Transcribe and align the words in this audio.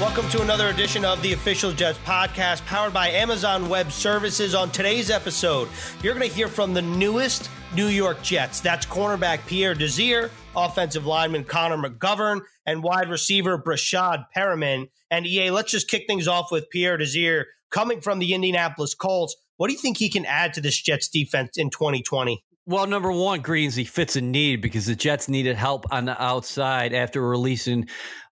Welcome 0.00 0.30
to 0.30 0.40
another 0.40 0.68
edition 0.68 1.04
of 1.04 1.20
the 1.20 1.34
Official 1.34 1.72
Jets 1.72 1.98
podcast 2.06 2.64
powered 2.64 2.94
by 2.94 3.08
Amazon 3.08 3.68
Web 3.68 3.92
Services. 3.92 4.54
On 4.54 4.70
today's 4.70 5.10
episode, 5.10 5.68
you're 6.02 6.14
going 6.14 6.26
to 6.26 6.34
hear 6.34 6.48
from 6.48 6.72
the 6.72 6.80
newest 6.80 7.50
New 7.74 7.88
York 7.88 8.22
Jets. 8.22 8.60
That's 8.60 8.86
cornerback 8.86 9.44
Pierre 9.46 9.74
Desir, 9.74 10.30
offensive 10.56 11.04
lineman 11.04 11.44
Connor 11.44 11.76
McGovern, 11.76 12.40
and 12.64 12.82
wide 12.82 13.10
receiver 13.10 13.58
Breshad 13.58 14.24
Perriman. 14.34 14.88
And 15.10 15.26
EA, 15.26 15.50
let's 15.50 15.70
just 15.70 15.90
kick 15.90 16.04
things 16.06 16.26
off 16.26 16.50
with 16.50 16.70
Pierre 16.70 16.96
Desir 16.96 17.48
coming 17.68 18.00
from 18.00 18.20
the 18.20 18.32
Indianapolis 18.32 18.94
Colts. 18.94 19.36
What 19.58 19.66
do 19.66 19.74
you 19.74 19.78
think 19.78 19.98
he 19.98 20.08
can 20.08 20.24
add 20.24 20.54
to 20.54 20.62
this 20.62 20.80
Jets 20.80 21.08
defense 21.08 21.58
in 21.58 21.68
2020? 21.68 22.42
Well, 22.64 22.86
number 22.86 23.12
one, 23.12 23.40
Greens, 23.40 23.74
he 23.74 23.84
fits 23.84 24.16
a 24.16 24.22
need 24.22 24.62
because 24.62 24.86
the 24.86 24.94
Jets 24.94 25.28
needed 25.28 25.56
help 25.56 25.92
on 25.92 26.06
the 26.06 26.22
outside 26.22 26.94
after 26.94 27.20
releasing 27.20 27.88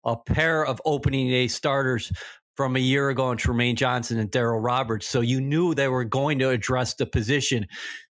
a 0.05 0.15
pair 0.15 0.65
of 0.65 0.81
opening 0.85 1.29
day 1.29 1.47
starters 1.47 2.11
from 2.55 2.75
a 2.75 2.79
year 2.79 3.09
ago 3.09 3.31
in 3.31 3.37
Trumaine 3.37 3.75
Johnson 3.75 4.19
and 4.19 4.31
Darryl 4.31 4.63
Roberts. 4.63 5.07
So 5.07 5.21
you 5.21 5.41
knew 5.41 5.73
they 5.73 5.87
were 5.87 6.05
going 6.05 6.39
to 6.39 6.49
address 6.49 6.93
the 6.93 7.05
position. 7.05 7.67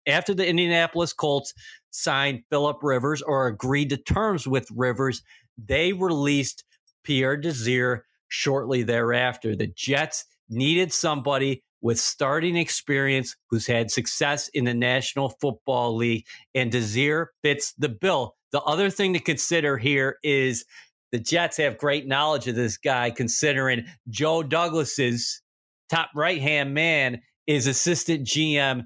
After 0.08 0.34
the 0.34 0.48
Indianapolis 0.48 1.14
Colts 1.14 1.54
signed 1.92 2.42
Philip 2.50 2.78
Rivers 2.82 3.22
or 3.22 3.48
agreed 3.48 3.90
to 3.90 3.98
terms 3.98 4.48
with 4.48 4.68
Rivers, 4.76 5.22
they 5.64 5.94
released 5.94 6.64
Pierre 7.04 7.38
Desir 7.38 8.06
shortly 8.30 8.82
thereafter. 8.82 9.56
The 9.56 9.68
Jets 9.68 10.26
needed 10.50 10.92
somebody 10.92 11.64
with 11.82 12.00
starting 12.00 12.56
experience 12.56 13.36
who's 13.50 13.68
had 13.68 13.92
success 13.92 14.48
in 14.50 14.66
the 14.66 14.74
National 14.74 15.30
Football 15.42 15.96
League, 15.96 16.26
and 16.54 16.72
Desir 16.72 17.32
fits 17.44 17.74
the 17.78 17.90
bill. 17.90 18.36
The 18.52 18.62
other 18.62 18.90
thing 18.90 19.14
to 19.14 19.20
consider 19.20 19.78
here 19.78 20.18
is 20.24 20.66
the 21.12 21.20
Jets 21.20 21.58
have 21.58 21.78
great 21.78 22.08
knowledge 22.08 22.48
of 22.48 22.56
this 22.56 22.78
guy, 22.78 23.12
considering 23.12 23.86
Joe 24.10 24.44
Douglas's 24.44 25.42
top 25.90 26.10
right 26.16 26.42
hand 26.42 26.74
man 26.74 27.22
is 27.48 27.68
assistant 27.68 28.26
GM 28.26 28.84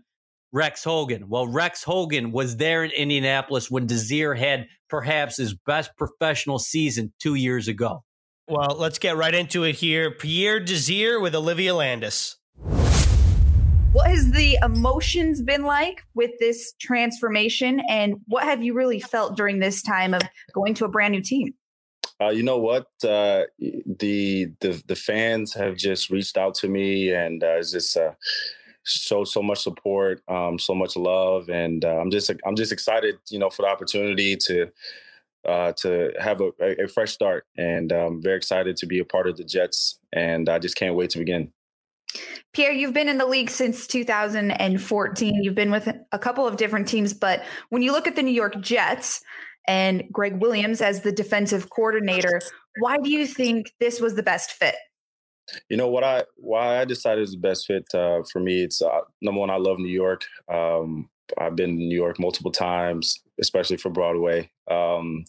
Rex 0.52 0.84
Hogan. 0.84 1.28
Well, 1.30 1.48
Rex 1.48 1.84
Hogan 1.84 2.32
was 2.32 2.58
there 2.58 2.84
in 2.84 2.92
Indianapolis 2.92 3.70
when 3.70 3.86
Desir 3.86 4.34
had 4.34 4.68
perhaps 4.90 5.38
his 5.38 5.54
best 5.54 5.92
professional 5.98 6.60
season 6.60 7.14
two 7.20 7.36
years 7.36 7.68
ago. 7.68 8.04
Well, 8.48 8.76
let's 8.78 9.00
get 9.00 9.18
right 9.18 9.34
into 9.34 9.64
it 9.64 9.76
here. 9.76 10.12
Pierre 10.12 10.60
Desir 10.60 11.20
with 11.20 11.36
Olivia 11.36 11.76
Landis. 11.76 12.38
What 13.92 14.08
has 14.10 14.32
the 14.32 14.58
emotions 14.64 15.42
been 15.42 15.64
like 15.64 16.04
with 16.16 16.32
this 16.40 16.74
transformation, 16.80 17.82
and 17.90 18.16
what 18.28 18.44
have 18.44 18.62
you 18.62 18.74
really 18.74 19.00
felt 19.00 19.38
during 19.38 19.60
this 19.60 19.82
time 19.82 20.14
of 20.14 20.22
going 20.54 20.74
to 20.76 20.86
a 20.86 20.90
brand 20.90 21.14
new 21.14 21.22
team? 21.22 21.54
Uh, 22.22 22.30
you 22.30 22.44
know 22.44 22.58
what? 22.58 22.88
Uh, 23.04 23.44
the 23.60 24.48
the 24.62 24.82
the 24.88 24.96
fans 24.96 25.54
have 25.54 25.76
just 25.76 26.10
reached 26.10 26.38
out 26.38 26.56
to 26.56 26.70
me 26.70 27.12
and 27.12 27.44
uh, 27.44 27.58
just 27.58 27.98
uh, 27.98 28.12
so 28.86 29.26
much 29.42 29.62
support, 29.62 30.22
um, 30.28 30.58
so 30.60 30.74
much 30.74 30.96
love, 30.96 31.50
and 31.50 31.84
uh, 31.84 31.98
I'm 31.98 32.12
just 32.12 32.32
I'm 32.46 32.56
just 32.56 32.72
excited, 32.72 33.16
you 33.30 33.40
know, 33.40 33.50
for 33.50 33.64
the 33.64 33.68
opportunity 33.68 34.38
to 34.38 34.72
uh, 35.46 35.74
to 35.74 36.12
have 36.20 36.42
a, 36.42 36.84
a, 36.84 36.88
fresh 36.88 37.12
start, 37.12 37.46
and 37.58 37.92
I'm 37.92 38.08
um, 38.08 38.22
very 38.22 38.38
excited 38.38 38.78
to 38.78 38.86
be 38.86 39.00
a 39.00 39.06
part 39.06 39.28
of 39.28 39.38
the 39.38 39.44
Jets, 39.44 40.00
and 40.14 40.50
I 40.50 40.60
just 40.60 40.76
can't 40.76 40.96
wait 40.96 41.12
to 41.12 41.20
begin. 41.20 41.52
Pierre, 42.54 42.72
you've 42.72 42.94
been 42.94 43.10
in 43.10 43.18
the 43.18 43.26
league 43.26 43.50
since 43.50 43.88
2014. 43.88 45.44
You've 45.44 45.56
been 45.56 45.72
with 45.72 45.94
a 46.12 46.20
couple 46.20 46.48
of 46.48 46.58
different 46.58 46.88
teams, 46.88 47.14
but 47.14 47.44
when 47.70 47.82
you 47.82 47.92
look 47.92 48.08
at 48.08 48.16
the 48.16 48.24
New 48.24 48.34
York 48.34 48.60
Jets, 48.62 49.22
and 49.68 50.04
Gregg 50.12 50.42
Williams 50.42 50.82
as 50.82 51.02
the 51.02 51.12
defensive 51.12 51.70
coordinator. 51.70 52.42
Why 52.80 52.98
do 52.98 53.10
you 53.10 53.26
think 53.26 53.72
this 53.80 54.00
was 54.00 54.16
the 54.16 54.24
best 54.24 54.52
fit? 54.52 54.76
You 55.70 55.78
know 55.78 55.90
what 55.90 56.04
I 56.04 56.24
why 56.38 56.80
I 56.82 56.86
decided 56.86 57.22
it's 57.22 57.32
the 57.32 57.38
best 57.38 57.68
fit 57.68 57.86
uh, 57.94 58.22
for 58.32 58.40
me. 58.40 58.64
It's 58.64 58.82
uh, 58.82 59.02
number 59.22 59.42
one, 59.42 59.50
I 59.50 59.58
love 59.58 59.78
New 59.78 59.88
York. 59.90 60.26
Um, 60.52 61.10
I've 61.38 61.56
been 61.56 61.72
in 61.72 61.90
New 61.90 61.96
York 61.96 62.20
multiple 62.20 62.52
times, 62.52 63.22
especially 63.40 63.78
for 63.78 63.90
Broadway. 63.90 64.50
Um, 64.70 65.26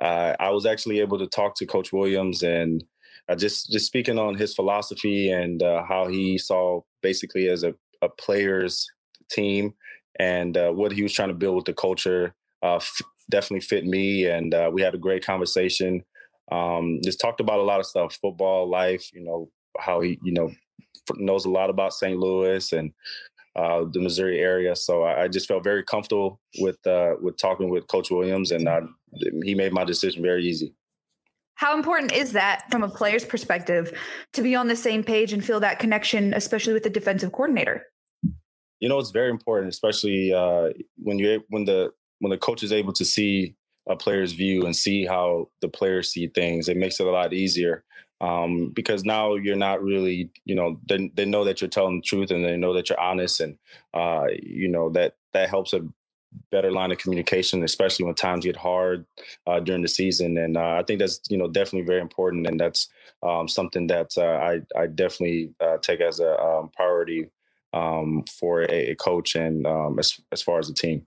uh, 0.00 0.34
I 0.40 0.50
was 0.50 0.66
actually 0.66 1.00
able 1.00 1.18
to 1.18 1.26
talk 1.26 1.54
to 1.56 1.66
Coach 1.66 1.92
Williams 1.92 2.42
and 2.42 2.82
uh, 3.28 3.36
just 3.36 3.70
just 3.70 3.86
speaking 3.86 4.18
on 4.18 4.34
his 4.34 4.54
philosophy 4.54 5.30
and 5.30 5.62
uh, 5.62 5.84
how 5.84 6.08
he 6.08 6.38
saw 6.38 6.80
basically 7.02 7.48
as 7.48 7.62
a, 7.62 7.74
a 8.00 8.08
players 8.08 8.90
team 9.30 9.74
and 10.18 10.56
uh, 10.56 10.70
what 10.70 10.92
he 10.92 11.02
was 11.02 11.12
trying 11.12 11.28
to 11.28 11.34
build 11.34 11.56
with 11.56 11.64
the 11.66 11.74
culture. 11.74 12.34
F- 12.62 13.00
definitely 13.32 13.66
fit 13.66 13.84
me, 13.84 14.26
and 14.26 14.54
uh, 14.54 14.70
we 14.72 14.82
had 14.82 14.94
a 14.94 14.98
great 14.98 15.24
conversation. 15.26 16.04
Um, 16.52 17.00
just 17.02 17.20
talked 17.20 17.40
about 17.40 17.58
a 17.58 17.62
lot 17.62 17.80
of 17.80 17.86
stuff, 17.86 18.16
football, 18.22 18.68
life. 18.68 19.10
You 19.12 19.24
know 19.24 19.50
how 19.80 20.00
he, 20.00 20.20
you 20.22 20.32
know, 20.32 20.52
knows 21.16 21.46
a 21.46 21.50
lot 21.50 21.70
about 21.70 21.94
St. 21.94 22.16
Louis 22.16 22.72
and 22.72 22.92
uh, 23.56 23.84
the 23.90 24.00
Missouri 24.00 24.38
area. 24.38 24.76
So 24.76 25.02
I, 25.02 25.24
I, 25.24 25.28
just 25.28 25.48
felt 25.48 25.64
very 25.64 25.82
comfortable 25.82 26.40
with 26.60 26.78
uh, 26.86 27.14
with 27.20 27.36
talking 27.38 27.70
with 27.70 27.86
Coach 27.88 28.10
Williams, 28.10 28.52
and 28.52 28.68
uh, 28.68 28.82
he 29.42 29.54
made 29.54 29.72
my 29.72 29.84
decision 29.84 30.22
very 30.22 30.44
easy. 30.44 30.74
How 31.54 31.76
important 31.76 32.12
is 32.12 32.32
that 32.32 32.64
from 32.70 32.82
a 32.82 32.88
player's 32.88 33.24
perspective 33.24 33.96
to 34.32 34.42
be 34.42 34.54
on 34.54 34.68
the 34.68 34.76
same 34.76 35.04
page 35.04 35.32
and 35.32 35.44
feel 35.44 35.60
that 35.60 35.78
connection, 35.78 36.34
especially 36.34 36.72
with 36.72 36.82
the 36.82 36.90
defensive 36.90 37.32
coordinator? 37.32 37.86
You 38.80 38.88
know, 38.88 38.98
it's 38.98 39.12
very 39.12 39.30
important, 39.30 39.68
especially 39.68 40.32
uh, 40.32 40.70
when 40.96 41.18
you 41.18 41.42
when 41.50 41.64
the 41.64 41.92
when 42.22 42.30
the 42.30 42.38
coach 42.38 42.62
is 42.62 42.72
able 42.72 42.92
to 42.92 43.04
see 43.04 43.56
a 43.88 43.96
player's 43.96 44.32
view 44.32 44.64
and 44.64 44.76
see 44.76 45.04
how 45.04 45.48
the 45.60 45.68
players 45.68 46.12
see 46.12 46.28
things, 46.28 46.68
it 46.68 46.76
makes 46.76 47.00
it 47.00 47.06
a 47.06 47.10
lot 47.10 47.32
easier. 47.32 47.82
Um, 48.20 48.70
because 48.70 49.04
now 49.04 49.34
you're 49.34 49.56
not 49.56 49.82
really, 49.82 50.30
you 50.44 50.54
know, 50.54 50.78
they, 50.88 51.10
they 51.14 51.24
know 51.24 51.42
that 51.42 51.60
you're 51.60 51.68
telling 51.68 51.96
the 51.96 52.02
truth 52.02 52.30
and 52.30 52.44
they 52.44 52.56
know 52.56 52.72
that 52.74 52.88
you're 52.88 53.00
honest, 53.00 53.40
and 53.40 53.58
uh, 53.92 54.28
you 54.40 54.68
know 54.68 54.88
that 54.90 55.16
that 55.32 55.48
helps 55.48 55.72
a 55.72 55.80
better 56.52 56.70
line 56.70 56.92
of 56.92 56.98
communication, 56.98 57.64
especially 57.64 58.04
when 58.04 58.14
times 58.14 58.44
get 58.44 58.54
hard 58.54 59.04
uh, 59.48 59.58
during 59.58 59.82
the 59.82 59.88
season. 59.88 60.38
And 60.38 60.56
uh, 60.56 60.76
I 60.78 60.84
think 60.84 61.00
that's 61.00 61.20
you 61.28 61.36
know 61.36 61.48
definitely 61.48 61.84
very 61.84 62.00
important, 62.00 62.46
and 62.46 62.60
that's 62.60 62.88
um, 63.24 63.48
something 63.48 63.88
that 63.88 64.12
uh, 64.16 64.22
I 64.22 64.60
I 64.80 64.86
definitely 64.86 65.52
uh, 65.60 65.78
take 65.78 66.00
as 66.00 66.20
a 66.20 66.40
um, 66.40 66.70
priority 66.76 67.30
um, 67.72 68.22
for 68.38 68.62
a, 68.62 68.90
a, 68.90 68.94
coach 68.94 69.34
and 69.34 69.66
um, 69.66 69.98
as 69.98 70.20
as 70.30 70.42
far 70.42 70.60
as 70.60 70.70
a 70.70 70.74
team 70.74 71.04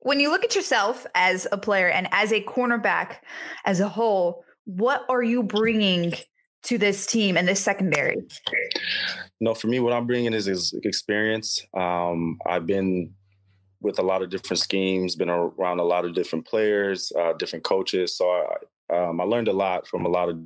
when 0.00 0.20
you 0.20 0.30
look 0.30 0.44
at 0.44 0.54
yourself 0.54 1.06
as 1.14 1.46
a 1.52 1.58
player 1.58 1.88
and 1.88 2.08
as 2.12 2.32
a 2.32 2.40
cornerback 2.42 3.16
as 3.64 3.80
a 3.80 3.88
whole, 3.88 4.44
what 4.64 5.04
are 5.08 5.22
you 5.22 5.42
bringing 5.42 6.12
to 6.64 6.78
this 6.78 7.06
team 7.06 7.36
and 7.36 7.46
this 7.46 7.60
secondary? 7.60 8.16
No, 9.40 9.54
for 9.54 9.68
me, 9.68 9.80
what 9.80 9.92
I'm 9.92 10.06
bringing 10.06 10.34
is, 10.34 10.48
is 10.48 10.74
experience. 10.82 11.64
Um, 11.76 12.38
I've 12.46 12.66
been 12.66 13.12
with 13.80 13.98
a 13.98 14.02
lot 14.02 14.22
of 14.22 14.30
different 14.30 14.60
schemes, 14.60 15.14
been 15.14 15.30
around 15.30 15.78
a 15.78 15.84
lot 15.84 16.04
of 16.04 16.14
different 16.14 16.46
players, 16.46 17.12
uh, 17.18 17.34
different 17.34 17.64
coaches. 17.64 18.16
So 18.16 18.28
I, 18.90 18.96
um, 18.96 19.20
I 19.20 19.24
learned 19.24 19.48
a 19.48 19.52
lot 19.52 19.86
from 19.86 20.06
a 20.06 20.08
lot 20.08 20.28
of 20.28 20.40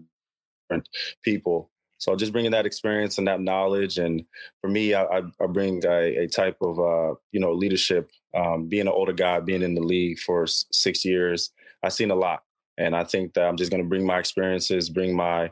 different 0.69 0.89
people. 1.23 1.71
So 2.01 2.17
just 2.17 2.33
bringing 2.33 2.51
that 2.53 2.65
experience 2.65 3.19
and 3.19 3.29
that 3.29 3.43
knowledge, 3.43 3.99
and 3.99 4.25
for 4.63 4.69
me, 4.69 4.95
I, 4.95 5.19
I 5.19 5.47
bring 5.47 5.85
a, 5.85 6.25
a, 6.25 6.27
type 6.27 6.57
of 6.63 6.81
uh, 6.81 7.15
you 7.31 7.41
know 7.41 7.53
leadership. 7.53 8.11
Um, 8.35 8.69
being 8.69 8.87
an 8.87 8.89
older 8.89 9.13
guy, 9.13 9.41
being 9.41 9.63
in 9.63 9.75
the 9.75 9.83
league 9.83 10.19
for 10.19 10.47
six 10.47 11.05
years, 11.05 11.51
I've 11.83 11.93
seen 11.93 12.11
a 12.11 12.15
lot, 12.15 12.43
and 12.79 12.97
I 12.97 13.05
think 13.05 13.35
that 13.35 13.47
I'm 13.47 13.57
just 13.57 13.71
going 13.71 13.83
to 13.83 13.89
bring 13.89 14.07
my 14.07 14.19
experiences, 14.19 14.89
bring 14.89 15.15
my 15.15 15.51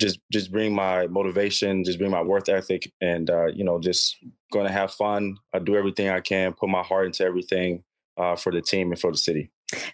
just 0.00 0.20
just 0.32 0.50
bring 0.50 0.74
my 0.74 1.06
motivation, 1.08 1.84
just 1.84 1.98
bring 1.98 2.10
my 2.10 2.22
worth 2.22 2.48
ethic, 2.48 2.90
and 3.02 3.28
uh, 3.28 3.46
you 3.48 3.62
know, 3.62 3.78
just 3.78 4.16
going 4.50 4.66
to 4.66 4.72
have 4.72 4.90
fun. 4.92 5.36
I 5.52 5.58
do 5.58 5.76
everything 5.76 6.08
I 6.08 6.20
can, 6.20 6.54
put 6.54 6.70
my 6.70 6.82
heart 6.82 7.06
into 7.06 7.24
everything 7.24 7.82
uh, 8.16 8.36
for 8.36 8.52
the 8.52 8.62
team 8.62 8.90
and 8.90 8.98
for 8.98 9.10
the 9.10 9.18
city. 9.18 9.50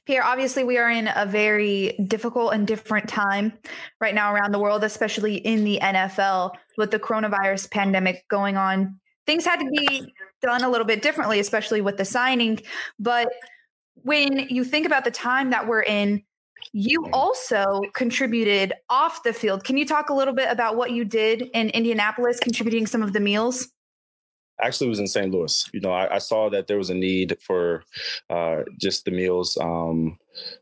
Pierre, 0.07 0.25
obviously, 0.25 0.63
we 0.63 0.79
are 0.79 0.91
in 0.91 1.11
a 1.15 1.27
very 1.27 1.97
difficult 2.07 2.55
and 2.55 2.67
different 2.67 3.09
time 3.09 3.53
right 4.01 4.15
now 4.15 4.33
around 4.33 4.53
the 4.53 4.59
world, 4.59 4.85
especially 4.85 5.37
in 5.37 5.65
the 5.65 5.79
NFL 5.83 6.53
with 6.79 6.91
the 6.91 6.99
coronavirus 6.99 7.71
pandemic 7.71 8.25
going 8.29 8.57
on. 8.57 9.01
Things 9.27 9.45
had 9.45 9.61
to 9.61 9.71
be 9.71 10.13
done 10.43 10.63
a 10.63 10.71
little 10.71 10.87
bit 10.87 11.03
differently, 11.03 11.41
especially 11.41 11.81
with 11.81 11.97
the 11.97 12.05
signing. 12.05 12.61
But 12.99 13.29
when 14.03 14.39
you 14.49 14.65
think 14.65 14.87
about 14.87 15.05
the 15.05 15.11
time 15.11 15.51
that 15.51 15.67
we're 15.67 15.83
in, 15.83 16.23
you 16.73 17.03
mm. 17.03 17.11
also 17.13 17.83
contributed 17.95 18.73
off 18.91 19.23
the 19.23 19.33
field. 19.33 19.65
Can 19.65 19.77
you 19.77 19.87
talk 19.87 20.09
a 20.09 20.15
little 20.15 20.35
bit 20.35 20.49
about 20.51 20.77
what 20.77 20.93
you 20.93 21.05
did 21.05 21.43
in 21.55 21.71
Indianapolis, 21.71 22.39
contributing 22.41 22.87
some 22.87 23.03
of 23.03 23.13
the 23.13 23.21
meals? 23.21 23.69
Actually 24.63 24.89
was 24.89 25.01
in 25.01 25.07
St. 25.07 25.31
Louis. 25.31 25.69
You 25.73 25.81
know, 25.81 25.93
I, 25.93 26.17
I 26.17 26.19
saw 26.19 26.49
that 26.51 26.67
there 26.67 26.79
was 26.79 26.91
a 26.91 26.95
need 26.95 27.37
for 27.41 27.85
uh, 28.31 28.63
just 28.81 29.05
the 29.05 29.11
meals, 29.11 29.57
um, 29.61 30.19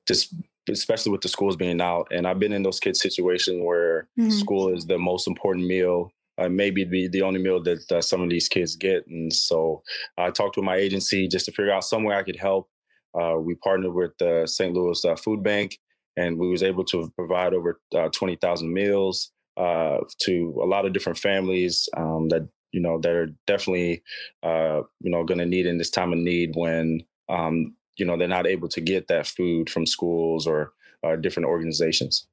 just 0.06 0.34
especially 0.68 1.12
with 1.12 1.20
the 1.20 1.28
schools 1.28 1.56
being 1.56 1.80
out. 1.80 2.08
And 2.10 2.26
I've 2.26 2.38
been 2.38 2.52
in 2.52 2.62
those 2.62 2.80
kids' 2.80 3.00
situations 3.00 3.60
where 3.62 4.08
mm-hmm. 4.18 4.30
school 4.30 4.74
is 4.74 4.86
the 4.86 4.98
most 4.98 5.26
important 5.26 5.66
meal. 5.66 6.12
Uh, 6.38 6.48
maybe 6.48 6.84
be 6.84 7.08
the 7.08 7.20
only 7.20 7.42
meal 7.42 7.62
that 7.62 7.92
uh, 7.92 8.00
some 8.00 8.22
of 8.22 8.30
these 8.30 8.48
kids 8.48 8.74
get. 8.74 9.06
And 9.06 9.30
so 9.32 9.82
I 10.16 10.30
talked 10.30 10.56
with 10.56 10.64
my 10.64 10.76
agency 10.76 11.28
just 11.28 11.44
to 11.44 11.52
figure 11.52 11.72
out 11.72 11.84
some 11.84 12.04
way 12.04 12.16
I 12.16 12.22
could 12.22 12.38
help. 12.38 12.70
Uh, 13.14 13.36
we 13.38 13.54
partnered 13.56 13.92
with 13.92 14.12
the 14.18 14.46
St. 14.46 14.72
Louis 14.72 15.04
uh, 15.04 15.14
Food 15.14 15.42
Bank 15.42 15.78
and 16.16 16.38
we 16.38 16.48
was 16.48 16.62
able 16.62 16.84
to 16.84 17.10
provide 17.16 17.54
over 17.54 17.80
uh, 17.94 18.08
20,000 18.08 18.72
meals 18.72 19.30
uh, 19.56 19.98
to 20.18 20.58
a 20.62 20.66
lot 20.66 20.86
of 20.86 20.92
different 20.92 21.18
families 21.18 21.88
um, 21.96 22.28
that 22.28 22.48
you 22.72 22.80
know 22.80 22.98
that 22.98 23.12
are 23.12 23.28
definitely 23.46 24.02
uh, 24.42 24.82
you 25.00 25.10
know 25.10 25.24
going 25.24 25.38
to 25.38 25.46
need 25.46 25.66
in 25.66 25.78
this 25.78 25.90
time 25.90 26.12
of 26.12 26.18
need 26.18 26.52
when 26.54 27.04
um, 27.28 27.74
you 27.96 28.04
know 28.04 28.16
they're 28.16 28.28
not 28.28 28.46
able 28.46 28.68
to 28.68 28.80
get 28.80 29.08
that 29.08 29.26
food 29.26 29.70
from 29.70 29.86
schools 29.86 30.46
or 30.46 30.72
uh, 31.04 31.16
different 31.16 31.48
organizations. 31.48 32.26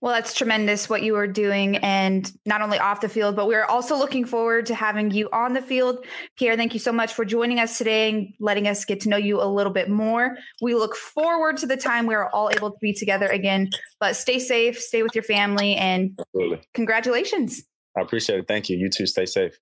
Well, 0.00 0.14
that's 0.14 0.34
tremendous 0.34 0.88
what 0.88 1.02
you 1.02 1.16
are 1.16 1.26
doing, 1.26 1.76
and 1.78 2.30
not 2.46 2.62
only 2.62 2.78
off 2.78 3.02
the 3.02 3.08
field, 3.08 3.36
but 3.36 3.46
we're 3.46 3.64
also 3.64 3.96
looking 3.96 4.24
forward 4.24 4.66
to 4.66 4.74
having 4.74 5.10
you 5.10 5.28
on 5.32 5.52
the 5.52 5.60
field. 5.60 6.04
Pierre, 6.38 6.56
thank 6.56 6.72
you 6.72 6.80
so 6.80 6.92
much 6.92 7.12
for 7.12 7.24
joining 7.24 7.60
us 7.60 7.76
today 7.76 8.08
and 8.08 8.32
letting 8.40 8.66
us 8.66 8.84
get 8.84 9.00
to 9.00 9.10
know 9.10 9.18
you 9.18 9.40
a 9.40 9.44
little 9.44 9.72
bit 9.72 9.90
more. 9.90 10.36
We 10.62 10.74
look 10.74 10.96
forward 10.96 11.58
to 11.58 11.66
the 11.66 11.76
time 11.76 12.06
we 12.06 12.14
are 12.14 12.30
all 12.30 12.50
able 12.50 12.70
to 12.70 12.78
be 12.80 12.94
together 12.94 13.26
again. 13.26 13.68
But 13.98 14.16
stay 14.16 14.38
safe, 14.38 14.78
stay 14.78 15.02
with 15.02 15.14
your 15.14 15.24
family, 15.24 15.76
and 15.76 16.18
Absolutely. 16.18 16.62
congratulations. 16.72 17.62
I 17.96 18.02
appreciate 18.02 18.38
it. 18.38 18.48
Thank 18.48 18.68
you. 18.68 18.76
You 18.76 18.88
too. 18.88 19.06
Stay 19.06 19.26
safe. 19.26 19.58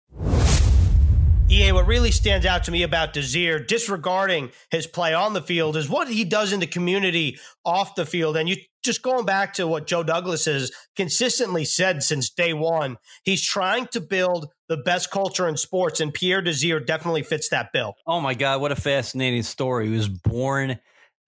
EA, 1.50 1.72
what 1.72 1.86
really 1.86 2.10
stands 2.10 2.44
out 2.44 2.64
to 2.64 2.70
me 2.70 2.82
about 2.82 3.14
Desir, 3.14 3.58
disregarding 3.58 4.50
his 4.70 4.86
play 4.86 5.14
on 5.14 5.32
the 5.32 5.40
field, 5.40 5.78
is 5.78 5.88
what 5.88 6.06
he 6.08 6.22
does 6.24 6.52
in 6.52 6.60
the 6.60 6.66
community 6.66 7.38
off 7.64 7.94
the 7.94 8.04
field. 8.04 8.36
And 8.36 8.46
you 8.50 8.56
just 8.84 9.02
going 9.02 9.24
back 9.24 9.54
to 9.54 9.66
what 9.66 9.86
Joe 9.86 10.02
Douglas 10.02 10.44
has 10.44 10.70
consistently 10.94 11.64
said 11.64 12.02
since 12.02 12.28
day 12.28 12.52
one, 12.52 12.98
he's 13.24 13.42
trying 13.42 13.86
to 13.88 14.00
build 14.00 14.52
the 14.68 14.76
best 14.76 15.10
culture 15.10 15.48
in 15.48 15.56
sports, 15.56 16.00
and 16.00 16.12
Pierre 16.12 16.42
Desir 16.42 16.80
definitely 16.80 17.22
fits 17.22 17.48
that 17.48 17.72
bill. 17.72 17.94
Oh 18.06 18.20
my 18.20 18.34
God, 18.34 18.60
what 18.60 18.70
a 18.70 18.76
fascinating 18.76 19.42
story. 19.42 19.86
He 19.86 19.96
was 19.96 20.08
born 20.08 20.78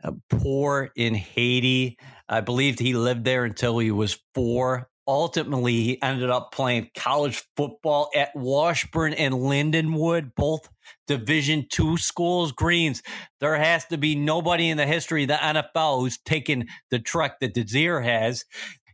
uh, 0.04 0.12
poor 0.28 0.90
in 0.96 1.14
Haiti. 1.14 1.98
I 2.28 2.42
believed 2.42 2.78
he 2.78 2.92
lived 2.92 3.24
there 3.24 3.44
until 3.44 3.78
he 3.78 3.90
was 3.90 4.18
four 4.34 4.89
ultimately 5.06 5.72
he 5.82 6.02
ended 6.02 6.30
up 6.30 6.52
playing 6.52 6.90
college 6.96 7.42
football 7.56 8.10
at 8.14 8.30
Washburn 8.34 9.14
and 9.14 9.34
Lindenwood, 9.34 10.32
both 10.36 10.68
Division 11.06 11.66
two 11.70 11.96
schools. 11.96 12.52
Greens, 12.52 13.02
there 13.40 13.56
has 13.56 13.84
to 13.86 13.98
be 13.98 14.14
nobody 14.14 14.68
in 14.68 14.76
the 14.76 14.86
history 14.86 15.22
of 15.22 15.28
the 15.28 15.34
NFL 15.34 16.00
who's 16.00 16.18
taken 16.18 16.66
the 16.90 16.98
trek 16.98 17.40
that 17.40 17.54
Desir 17.54 18.00
has. 18.00 18.44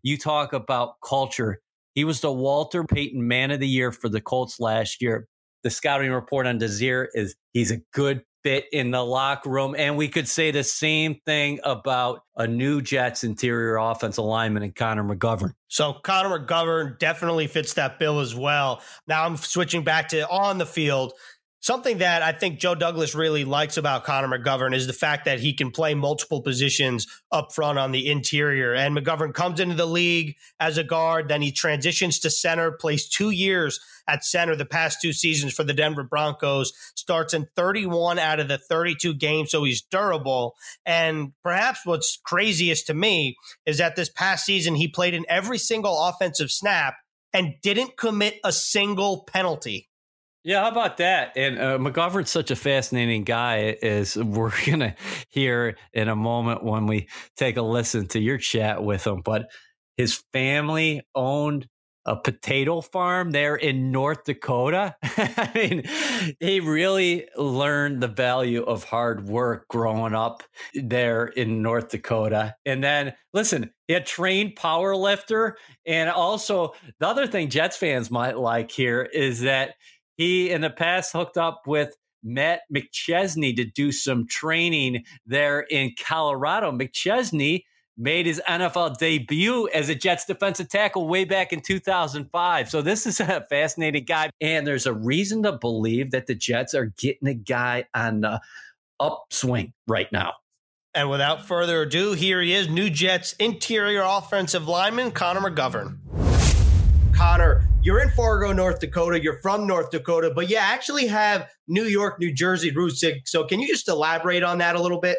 You 0.03 0.17
talk 0.17 0.53
about 0.53 1.01
culture. 1.05 1.61
He 1.95 2.05
was 2.05 2.21
the 2.21 2.33
Walter 2.33 2.85
Payton 2.85 3.27
Man 3.27 3.51
of 3.51 3.61
the 3.61 3.69
Year 3.69 3.91
for 3.91 4.09
the 4.09 4.21
Colts 4.21 4.61
last 4.61 5.03
year. 5.03 5.27
The 5.63 5.71
scouting 5.71 6.13
report 6.13 6.47
on 6.47 6.59
Desir 6.59 7.09
is 7.15 7.35
he's 7.53 7.71
a 7.71 7.81
good 7.93 8.23
fit 8.47 8.67
in 8.71 8.93
the 8.93 9.05
locker 9.05 9.51
room. 9.51 9.75
And 9.77 9.97
we 9.97 10.07
could 10.07 10.29
say 10.29 10.53
the 10.53 10.63
same 10.63 11.17
thing 11.27 11.59
about 11.65 12.21
a 12.37 12.47
new 12.47 12.81
Jets 12.81 13.25
interior 13.25 13.77
offensive 13.77 14.25
lineman 14.25 14.63
and 14.63 14.73
Connor 14.73 15.03
McGovern. 15.03 15.55
So 15.67 15.95
Connor 15.95 16.39
McGovern 16.39 16.97
definitely 17.01 17.49
fits 17.49 17.75
that 17.75 17.99
bill 17.99 18.21
as 18.21 18.37
well. 18.37 18.83
Now 19.09 19.27
I'm 19.27 19.37
switching 19.37 19.83
back 19.83 20.11
to 20.11 20.29
on 20.29 20.59
the 20.59 20.67
field. 20.67 21.13
Something 21.67 21.99
that 21.99 22.23
I 22.23 22.31
think 22.31 22.61
Joe 22.61 22.77
Douglas 22.77 23.17
really 23.17 23.45
likes 23.45 23.77
about 23.77 24.05
Connor 24.05 24.39
McGovern 24.39 24.73
is 24.73 24.87
the 24.87 24.93
fact 24.93 25.25
that 25.25 25.41
he 25.41 25.53
can 25.53 25.73
play 25.73 25.95
multiple 25.95 26.41
positions 26.41 27.09
up 27.33 27.53
front 27.53 27.77
on 27.77 27.91
the 27.91 28.09
interior. 28.09 28.73
And 28.73 28.97
McGovern 28.97 29.35
comes 29.35 29.59
into 29.59 29.75
the 29.75 29.85
league 29.85 30.37
as 30.61 30.79
a 30.79 30.85
guard, 30.85 31.27
then 31.27 31.43
he 31.43 31.51
transitions 31.51 32.21
to 32.21 32.31
center, 32.31 32.71
plays 32.71 33.09
two 33.09 33.31
years 33.31 33.81
at 34.07 34.25
center 34.25 34.55
the 34.55 34.65
past 34.65 35.01
two 35.01 35.13
seasons 35.13 35.55
for 35.55 35.65
the 35.65 35.75
Denver 35.75 36.05
Broncos, 36.05 36.73
starts 36.95 37.35
in 37.35 37.49
31 37.57 38.21
out 38.21 38.39
of 38.39 38.47
the 38.47 38.59
32 38.59 39.15
games, 39.15 39.51
so 39.51 39.65
he's 39.65 39.83
durable. 39.83 40.55
And 40.85 41.33
perhaps 41.43 41.81
what's 41.85 42.21
craziest 42.25 42.87
to 42.87 42.95
me 42.95 43.35
is 43.67 43.79
that 43.79 43.97
this 43.97 44.09
past 44.09 44.47
season 44.47 44.77
he 44.77 44.87
played 44.87 45.15
in 45.15 45.27
every 45.29 45.59
single 45.59 46.01
offensive 46.01 46.53
snap 46.53 46.95
and 47.33 47.55
didn't 47.61 47.97
commit 47.97 48.39
a 48.45 48.53
single 48.53 49.25
penalty. 49.25 49.89
Yeah, 50.47 50.63
how 50.63 50.69
about 50.69 50.99
that? 50.99 51.33
And 51.35 51.59
uh, 51.59 51.77
McGovern's 51.79 52.31
such 52.31 52.53
a 52.53 52.57
fascinating 52.57 53.25
guy, 53.25 53.79
as 53.83 54.17
we're 54.17 54.53
going 54.65 54.79
to 54.79 54.95
hear 55.29 55.77
in 55.93 56.09
a 56.09 56.15
moment 56.15 56.63
when 56.63 56.87
we 56.87 57.09
take 57.37 57.57
a 57.57 57.63
listen 57.63 58.07
to 58.11 58.21
your 58.21 58.39
chat 58.39 58.85
with 58.85 59.05
him. 59.05 59.23
But 59.25 59.51
his 59.97 60.23
family 60.33 61.03
owned 61.17 61.67
a 62.05 62.15
potato 62.15 62.81
farm 62.81 63.33
there 63.33 63.57
in 63.57 63.91
North 63.91 64.23
Dakota. 64.23 64.95
I 65.03 65.51
mean, 65.53 65.83
he 66.39 66.61
really 66.61 67.27
learned 67.37 68.01
the 68.01 68.07
value 68.07 68.63
of 68.63 68.85
hard 68.85 69.27
work 69.27 69.67
growing 69.67 70.15
up 70.15 70.45
there 70.75 71.27
in 71.27 71.61
North 71.61 71.89
Dakota. 71.89 72.55
And 72.65 72.85
then, 72.85 73.15
listen, 73.35 73.73
he 73.89 73.95
had 73.95 74.07
trained 74.07 74.55
power 74.55 74.95
lifter. 74.95 75.57
And 75.85 76.09
also, 76.09 76.75
the 77.01 77.09
other 77.09 77.27
thing 77.27 77.51
Jets 77.51 77.77
fans 77.77 78.13
might 78.13 78.39
like 78.39 78.71
here 78.71 79.03
is 79.03 79.41
that 79.41 79.75
he 80.17 80.51
in 80.51 80.61
the 80.61 80.71
past 80.71 81.13
hooked 81.13 81.37
up 81.37 81.63
with 81.67 81.97
Matt 82.23 82.63
McChesney 82.75 83.55
to 83.57 83.65
do 83.65 83.93
some 83.93 84.27
training 84.27 85.05
there 85.27 85.61
in 85.61 85.95
Colorado. 85.99 86.73
McChesney 86.73 87.63
made 87.97 88.27
his 88.27 88.43
NFL 88.47 88.99
debut 88.99 89.69
as 89.73 89.89
a 89.89 89.95
Jets 89.95 90.27
defensive 90.27 90.69
tackle 90.69 91.09
way 91.09 91.25
back 91.25 91.53
in 91.53 91.61
2005. 91.61 92.69
So 92.69 92.83
this 92.83 93.07
is 93.07 93.21
a 93.21 93.47
fascinating 93.49 94.05
guy. 94.05 94.31
And 94.41 94.67
there's 94.67 94.87
a 94.87 94.93
reason 94.93 95.43
to 95.45 95.53
believe 95.53 96.11
that 96.11 96.27
the 96.27 96.35
Jets 96.35 96.75
are 96.75 96.93
getting 96.99 97.29
a 97.29 97.35
guy 97.35 97.85
on 97.95 98.21
the 98.21 98.41
upswing 99.01 99.73
right 99.87 100.11
now. 100.13 100.35
And 100.95 101.11
without 101.11 101.47
further 101.47 101.83
ado, 101.83 102.13
here 102.13 102.41
he 102.41 102.55
is, 102.55 102.69
New 102.69 102.89
Jets 102.89 103.35
interior 103.35 104.03
offensive 104.03 104.67
lineman, 104.67 105.11
Connor 105.11 105.51
McGovern. 105.51 105.99
Connor, 107.15 107.69
you're 107.87 108.01
in 108.01 108.11
Fargo, 108.11 108.53
North 108.53 108.81
Dakota. 108.81 109.23
You're 109.23 109.39
from 109.43 109.65
North 109.65 109.93
Dakota, 109.93 110.33
but 110.35 110.51
you 110.51 110.57
actually 110.57 111.07
have 111.07 111.49
New 111.69 111.85
York, 111.85 112.19
New 112.19 112.35
Jersey 112.35 112.73
roots. 112.73 113.05
So 113.27 113.45
can 113.45 113.61
you 113.61 113.69
just 113.69 113.89
elaborate 113.89 114.43
on 114.43 114.59
that 114.59 114.75
a 114.75 114.83
little 114.83 115.01
bit? 115.01 115.19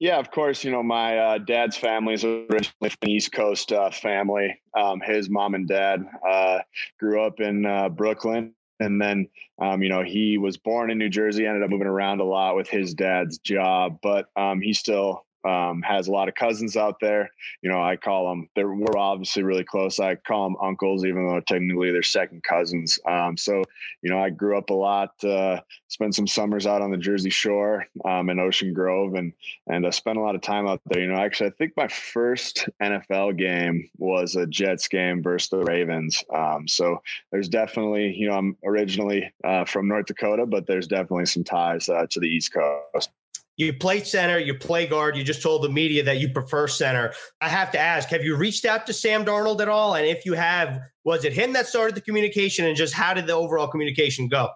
Yeah, 0.00 0.18
of 0.18 0.30
course. 0.30 0.62
You 0.64 0.70
know, 0.70 0.82
my 0.82 1.16
uh, 1.16 1.38
dad's 1.38 1.78
family 1.78 2.12
is 2.12 2.22
originally 2.22 2.90
from 2.90 2.98
an 3.00 3.08
East 3.08 3.32
Coast 3.32 3.72
uh, 3.72 3.90
family. 3.90 4.60
Um, 4.76 5.00
his 5.00 5.30
mom 5.30 5.54
and 5.54 5.66
dad 5.66 6.04
uh, 6.28 6.58
grew 7.00 7.22
up 7.22 7.40
in 7.40 7.64
uh, 7.64 7.88
Brooklyn. 7.88 8.52
And 8.80 9.00
then, 9.00 9.26
um, 9.62 9.82
you 9.82 9.88
know, 9.88 10.02
he 10.02 10.36
was 10.36 10.58
born 10.58 10.90
in 10.90 10.98
New 10.98 11.08
Jersey, 11.08 11.46
ended 11.46 11.62
up 11.62 11.70
moving 11.70 11.86
around 11.86 12.20
a 12.20 12.24
lot 12.24 12.54
with 12.54 12.68
his 12.68 12.92
dad's 12.92 13.38
job, 13.38 13.96
but 14.02 14.26
um, 14.36 14.60
he 14.60 14.74
still 14.74 15.24
um, 15.44 15.82
has 15.82 16.08
a 16.08 16.12
lot 16.12 16.28
of 16.28 16.34
cousins 16.34 16.76
out 16.76 17.00
there. 17.00 17.30
You 17.62 17.70
know, 17.70 17.82
I 17.82 17.96
call 17.96 18.28
them, 18.28 18.48
they're, 18.54 18.72
we're 18.72 18.98
obviously 18.98 19.42
really 19.42 19.64
close. 19.64 20.00
I 20.00 20.14
call 20.16 20.44
them 20.44 20.56
uncles, 20.62 21.04
even 21.04 21.26
though 21.26 21.40
technically 21.40 21.90
they're 21.90 22.02
second 22.02 22.42
cousins. 22.42 22.98
Um, 23.08 23.36
so, 23.36 23.62
you 24.02 24.10
know, 24.10 24.18
I 24.18 24.30
grew 24.30 24.56
up 24.58 24.70
a 24.70 24.74
lot, 24.74 25.12
uh, 25.24 25.60
spent 25.88 26.14
some 26.14 26.26
summers 26.26 26.66
out 26.66 26.82
on 26.82 26.90
the 26.90 26.96
Jersey 26.96 27.30
Shore 27.30 27.86
um, 28.04 28.30
in 28.30 28.38
Ocean 28.38 28.72
Grove 28.72 29.14
and, 29.14 29.32
and 29.66 29.86
I 29.86 29.90
spent 29.90 30.18
a 30.18 30.20
lot 30.20 30.34
of 30.34 30.40
time 30.40 30.66
out 30.66 30.80
there. 30.86 31.00
You 31.00 31.12
know, 31.12 31.18
actually, 31.18 31.50
I 31.50 31.52
think 31.52 31.72
my 31.76 31.88
first 31.88 32.68
NFL 32.82 33.38
game 33.38 33.88
was 33.98 34.36
a 34.36 34.46
Jets 34.46 34.88
game 34.88 35.22
versus 35.22 35.50
the 35.50 35.58
Ravens. 35.58 36.22
Um, 36.34 36.66
so 36.68 37.02
there's 37.30 37.48
definitely, 37.48 38.14
you 38.14 38.28
know, 38.28 38.34
I'm 38.34 38.56
originally 38.64 39.32
uh, 39.44 39.64
from 39.64 39.88
North 39.88 40.06
Dakota, 40.06 40.46
but 40.46 40.66
there's 40.66 40.86
definitely 40.86 41.26
some 41.26 41.44
ties 41.44 41.88
uh, 41.88 42.06
to 42.10 42.20
the 42.20 42.28
East 42.28 42.52
Coast. 42.52 43.10
You 43.56 43.72
play 43.72 44.02
center, 44.02 44.38
you 44.38 44.54
play 44.54 44.86
guard. 44.86 45.16
You 45.16 45.22
just 45.22 45.42
told 45.42 45.62
the 45.62 45.68
media 45.68 46.02
that 46.04 46.18
you 46.18 46.30
prefer 46.30 46.66
center. 46.66 47.12
I 47.40 47.48
have 47.48 47.70
to 47.72 47.78
ask, 47.78 48.08
have 48.08 48.24
you 48.24 48.36
reached 48.36 48.64
out 48.64 48.86
to 48.86 48.92
Sam 48.92 49.24
Darnold 49.24 49.60
at 49.60 49.68
all? 49.68 49.94
And 49.94 50.06
if 50.06 50.26
you 50.26 50.34
have, 50.34 50.80
was 51.04 51.24
it 51.24 51.32
him 51.32 51.52
that 51.52 51.66
started 51.66 51.94
the 51.94 52.00
communication 52.00 52.66
and 52.66 52.76
just 52.76 52.94
how 52.94 53.14
did 53.14 53.26
the 53.26 53.34
overall 53.34 53.68
communication 53.68 54.28
go? 54.28 54.48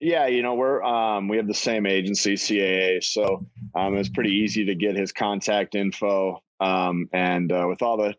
Yeah, 0.00 0.26
you 0.26 0.42
know, 0.42 0.54
we're 0.54 0.82
um, 0.82 1.28
we 1.28 1.36
have 1.38 1.46
the 1.46 1.54
same 1.54 1.86
agency, 1.86 2.34
CAA, 2.34 3.02
so 3.02 3.46
um, 3.74 3.96
it's 3.96 4.08
pretty 4.08 4.32
easy 4.32 4.64
to 4.64 4.74
get 4.74 4.96
his 4.96 5.12
contact 5.12 5.74
info. 5.74 6.42
Um, 6.60 7.08
and 7.12 7.50
uh, 7.50 7.66
with 7.68 7.80
all 7.80 7.96
the 7.96 8.14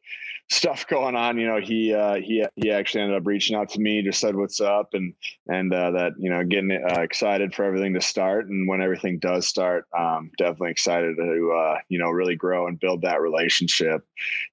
stuff 0.49 0.87
going 0.87 1.15
on, 1.15 1.37
you 1.37 1.47
know, 1.47 1.59
he 1.59 1.93
uh, 1.93 2.15
he 2.15 2.45
he 2.55 2.71
actually 2.71 3.01
ended 3.01 3.17
up 3.17 3.25
reaching 3.25 3.55
out 3.55 3.69
to 3.69 3.79
me, 3.79 4.01
just 4.01 4.19
said 4.19 4.35
what's 4.35 4.61
up, 4.61 4.93
and 4.93 5.13
and 5.47 5.73
uh, 5.73 5.91
that 5.91 6.13
you 6.19 6.29
know, 6.29 6.43
getting 6.43 6.71
uh, 6.71 7.01
excited 7.01 7.53
for 7.53 7.63
everything 7.65 7.93
to 7.93 8.01
start, 8.01 8.47
and 8.47 8.67
when 8.67 8.81
everything 8.81 9.19
does 9.19 9.47
start, 9.47 9.85
um, 9.97 10.31
definitely 10.37 10.71
excited 10.71 11.15
to 11.17 11.51
uh, 11.51 11.77
you 11.89 11.99
know 11.99 12.09
really 12.09 12.35
grow 12.35 12.67
and 12.67 12.79
build 12.79 13.01
that 13.01 13.21
relationship. 13.21 14.05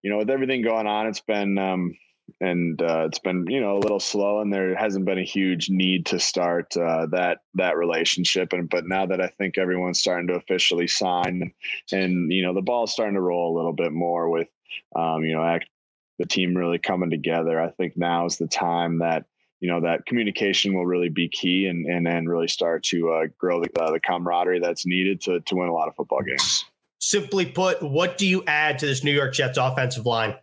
You 0.02 0.10
know, 0.10 0.18
with 0.18 0.30
everything 0.30 0.62
going 0.62 0.86
on, 0.86 1.06
it's 1.06 1.20
been 1.20 1.58
um, 1.58 1.94
and 2.40 2.80
uh, 2.82 3.04
it's 3.06 3.18
been 3.18 3.46
you 3.48 3.60
know 3.60 3.76
a 3.76 3.80
little 3.80 4.00
slow 4.00 4.40
and 4.40 4.52
there 4.52 4.74
hasn't 4.74 5.04
been 5.04 5.18
a 5.18 5.24
huge 5.24 5.70
need 5.70 6.06
to 6.06 6.18
start 6.18 6.76
uh, 6.76 7.06
that 7.06 7.38
that 7.54 7.76
relationship. 7.76 8.52
And 8.52 8.68
but 8.68 8.86
now 8.86 9.06
that 9.06 9.20
I 9.20 9.28
think 9.28 9.58
everyone's 9.58 9.98
starting 9.98 10.28
to 10.28 10.34
officially 10.34 10.88
sign 10.88 11.52
and 11.92 12.32
you 12.32 12.42
know 12.42 12.54
the 12.54 12.62
ball's 12.62 12.92
starting 12.92 13.14
to 13.14 13.20
roll 13.20 13.54
a 13.54 13.56
little 13.56 13.72
bit 13.72 13.92
more 13.92 14.28
with 14.28 14.48
um, 14.96 15.22
you 15.22 15.34
know 15.34 15.44
act, 15.44 15.68
the 16.18 16.26
team 16.26 16.56
really 16.56 16.78
coming 16.78 17.10
together 17.10 17.60
I 17.60 17.70
think 17.70 17.96
now 17.96 18.26
is 18.26 18.38
the 18.38 18.46
time 18.46 18.98
that 18.98 19.24
you 19.60 19.70
know 19.70 19.80
that 19.80 20.06
communication 20.06 20.74
will 20.74 20.86
really 20.86 21.08
be 21.08 21.28
key 21.28 21.66
and 21.66 21.86
and, 21.86 22.06
and 22.08 22.28
really 22.28 22.48
start 22.48 22.82
to 22.84 23.10
uh, 23.10 23.26
grow 23.38 23.62
the, 23.62 23.70
uh, 23.80 23.92
the 23.92 24.00
camaraderie 24.00 24.60
that's 24.60 24.84
needed 24.86 25.20
to 25.22 25.40
to 25.40 25.56
win 25.56 25.68
a 25.68 25.72
lot 25.72 25.88
of 25.88 25.94
football 25.94 26.22
games. 26.22 26.64
simply 26.98 27.44
put, 27.44 27.82
what 27.82 28.16
do 28.16 28.26
you 28.26 28.42
add 28.46 28.78
to 28.78 28.86
this 28.86 29.04
New 29.04 29.12
York 29.12 29.34
Jets 29.34 29.58
offensive 29.58 30.06
line? 30.06 30.34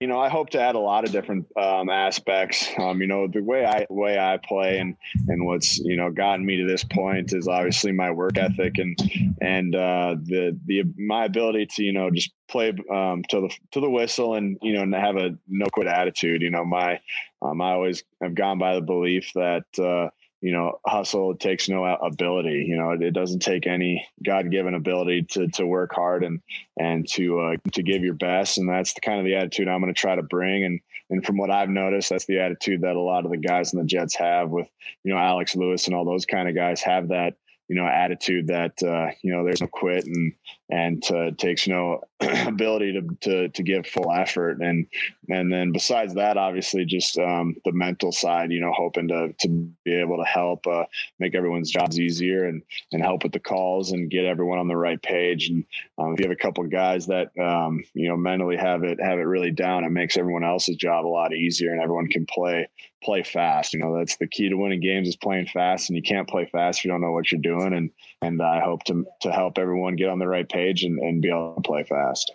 You 0.00 0.08
know, 0.08 0.18
I 0.18 0.28
hope 0.28 0.50
to 0.50 0.60
add 0.60 0.74
a 0.74 0.80
lot 0.80 1.04
of 1.04 1.12
different 1.12 1.46
um, 1.56 1.88
aspects. 1.88 2.68
Um, 2.78 3.00
you 3.00 3.06
know, 3.06 3.28
the 3.28 3.40
way 3.40 3.64
I 3.64 3.86
way 3.88 4.18
I 4.18 4.38
play 4.38 4.78
and 4.78 4.96
and 5.28 5.46
what's 5.46 5.78
you 5.78 5.96
know 5.96 6.10
gotten 6.10 6.44
me 6.44 6.56
to 6.56 6.66
this 6.66 6.82
point 6.82 7.32
is 7.32 7.46
obviously 7.46 7.92
my 7.92 8.10
work 8.10 8.36
ethic 8.36 8.78
and 8.78 8.98
and 9.40 9.74
uh, 9.76 10.16
the 10.22 10.58
the 10.66 10.82
my 10.98 11.24
ability 11.24 11.66
to 11.76 11.82
you 11.84 11.92
know 11.92 12.10
just 12.10 12.32
play 12.48 12.72
um, 12.90 13.22
to 13.30 13.42
the 13.42 13.50
to 13.70 13.80
the 13.80 13.90
whistle 13.90 14.34
and 14.34 14.58
you 14.60 14.72
know 14.72 14.98
have 14.98 15.16
a 15.16 15.38
no 15.48 15.66
quit 15.72 15.86
attitude. 15.86 16.42
You 16.42 16.50
know, 16.50 16.64
my 16.64 17.00
um, 17.40 17.60
I 17.60 17.72
always 17.72 18.02
have 18.22 18.34
gone 18.34 18.58
by 18.58 18.74
the 18.74 18.82
belief 18.82 19.30
that. 19.34 19.64
Uh, 19.78 20.10
you 20.42 20.52
know, 20.52 20.80
hustle 20.84 21.36
takes 21.36 21.68
no 21.68 21.84
ability. 21.84 22.66
You 22.68 22.76
know, 22.76 22.90
it, 22.90 23.02
it 23.02 23.12
doesn't 23.12 23.38
take 23.38 23.66
any 23.66 24.06
God-given 24.24 24.74
ability 24.74 25.22
to 25.30 25.46
to 25.52 25.64
work 25.64 25.94
hard 25.94 26.24
and 26.24 26.42
and 26.76 27.08
to 27.10 27.40
uh, 27.40 27.56
to 27.72 27.82
give 27.82 28.02
your 28.02 28.14
best. 28.14 28.58
And 28.58 28.68
that's 28.68 28.92
the 28.92 29.00
kind 29.00 29.20
of 29.20 29.24
the 29.24 29.36
attitude 29.36 29.68
I'm 29.68 29.80
going 29.80 29.94
to 29.94 29.98
try 29.98 30.16
to 30.16 30.22
bring. 30.22 30.64
And 30.64 30.80
and 31.10 31.24
from 31.24 31.38
what 31.38 31.52
I've 31.52 31.68
noticed, 31.68 32.10
that's 32.10 32.26
the 32.26 32.40
attitude 32.40 32.80
that 32.80 32.96
a 32.96 33.00
lot 33.00 33.24
of 33.24 33.30
the 33.30 33.36
guys 33.36 33.72
in 33.72 33.78
the 33.78 33.86
Jets 33.86 34.16
have. 34.16 34.50
With 34.50 34.68
you 35.04 35.14
know 35.14 35.18
Alex 35.18 35.54
Lewis 35.54 35.86
and 35.86 35.94
all 35.94 36.04
those 36.04 36.26
kind 36.26 36.48
of 36.48 36.56
guys 36.56 36.82
have 36.82 37.08
that 37.08 37.34
you 37.68 37.76
know 37.76 37.86
attitude 37.86 38.48
that 38.48 38.82
uh, 38.82 39.12
you 39.22 39.32
know 39.32 39.44
there's 39.44 39.60
no 39.60 39.68
quit 39.68 40.04
and 40.04 40.34
and 40.72 41.04
uh, 41.10 41.30
takes 41.36 41.68
no 41.68 42.00
ability 42.46 42.94
to, 42.94 43.16
to 43.20 43.48
to 43.50 43.62
give 43.62 43.86
full 43.86 44.10
effort. 44.10 44.62
And 44.62 44.86
and 45.28 45.52
then 45.52 45.70
besides 45.70 46.14
that 46.14 46.38
obviously 46.38 46.86
just 46.86 47.18
um, 47.18 47.56
the 47.66 47.72
mental 47.72 48.10
side 48.10 48.50
you 48.50 48.60
know 48.60 48.72
hoping 48.74 49.08
to 49.08 49.34
to 49.40 49.48
be 49.84 49.94
able 49.94 50.16
to 50.16 50.24
help 50.24 50.66
uh, 50.66 50.84
make 51.18 51.34
everyone's 51.34 51.70
jobs 51.70 52.00
easier 52.00 52.46
and 52.46 52.62
and 52.90 53.02
help 53.02 53.22
with 53.22 53.32
the 53.32 53.38
calls 53.38 53.92
and 53.92 54.10
get 54.10 54.24
everyone 54.24 54.58
on 54.58 54.68
the 54.68 54.76
right 54.76 55.00
page. 55.02 55.50
And 55.50 55.64
um, 55.98 56.14
if 56.14 56.20
you 56.20 56.24
have 56.24 56.32
a 56.32 56.36
couple 56.36 56.64
guys 56.64 57.06
that 57.06 57.38
um, 57.38 57.84
you 57.92 58.08
know 58.08 58.16
mentally 58.16 58.56
have 58.56 58.82
it 58.82 58.98
have 58.98 59.18
it 59.18 59.22
really 59.22 59.50
down 59.50 59.84
it 59.84 59.90
makes 59.90 60.16
everyone 60.16 60.44
else's 60.44 60.76
job 60.76 61.04
a 61.04 61.08
lot 61.08 61.34
easier 61.34 61.72
and 61.72 61.82
everyone 61.82 62.08
can 62.08 62.24
play 62.24 62.66
play 63.02 63.22
fast. 63.22 63.74
You 63.74 63.80
know 63.80 63.98
that's 63.98 64.16
the 64.16 64.26
key 64.26 64.48
to 64.48 64.56
winning 64.56 64.80
games 64.80 65.08
is 65.08 65.16
playing 65.16 65.48
fast 65.48 65.90
and 65.90 65.96
you 65.96 66.02
can't 66.02 66.28
play 66.28 66.48
fast 66.50 66.78
if 66.78 66.84
you 66.86 66.90
don't 66.90 67.02
know 67.02 67.12
what 67.12 67.30
you're 67.30 67.42
doing. 67.42 67.74
And 67.74 67.90
and 68.22 68.40
I 68.40 68.60
hope 68.60 68.84
to 68.84 69.04
to 69.20 69.32
help 69.32 69.58
everyone 69.58 69.96
get 69.96 70.08
on 70.08 70.18
the 70.18 70.28
right 70.28 70.48
page 70.48 70.61
and, 70.84 70.98
and 70.98 71.22
be 71.22 71.28
able 71.28 71.54
to 71.56 71.62
play 71.62 71.84
fast. 71.84 72.32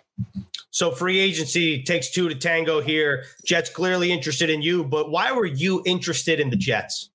So 0.70 0.90
free 0.90 1.18
agency 1.18 1.82
takes 1.82 2.10
two 2.10 2.28
to 2.28 2.34
tango 2.34 2.80
here. 2.80 3.24
Jets 3.44 3.70
clearly 3.70 4.12
interested 4.12 4.50
in 4.50 4.62
you, 4.62 4.84
but 4.84 5.10
why 5.10 5.32
were 5.32 5.46
you 5.46 5.82
interested 5.86 6.40
in 6.40 6.50
the 6.50 6.56
Jets? 6.56 7.10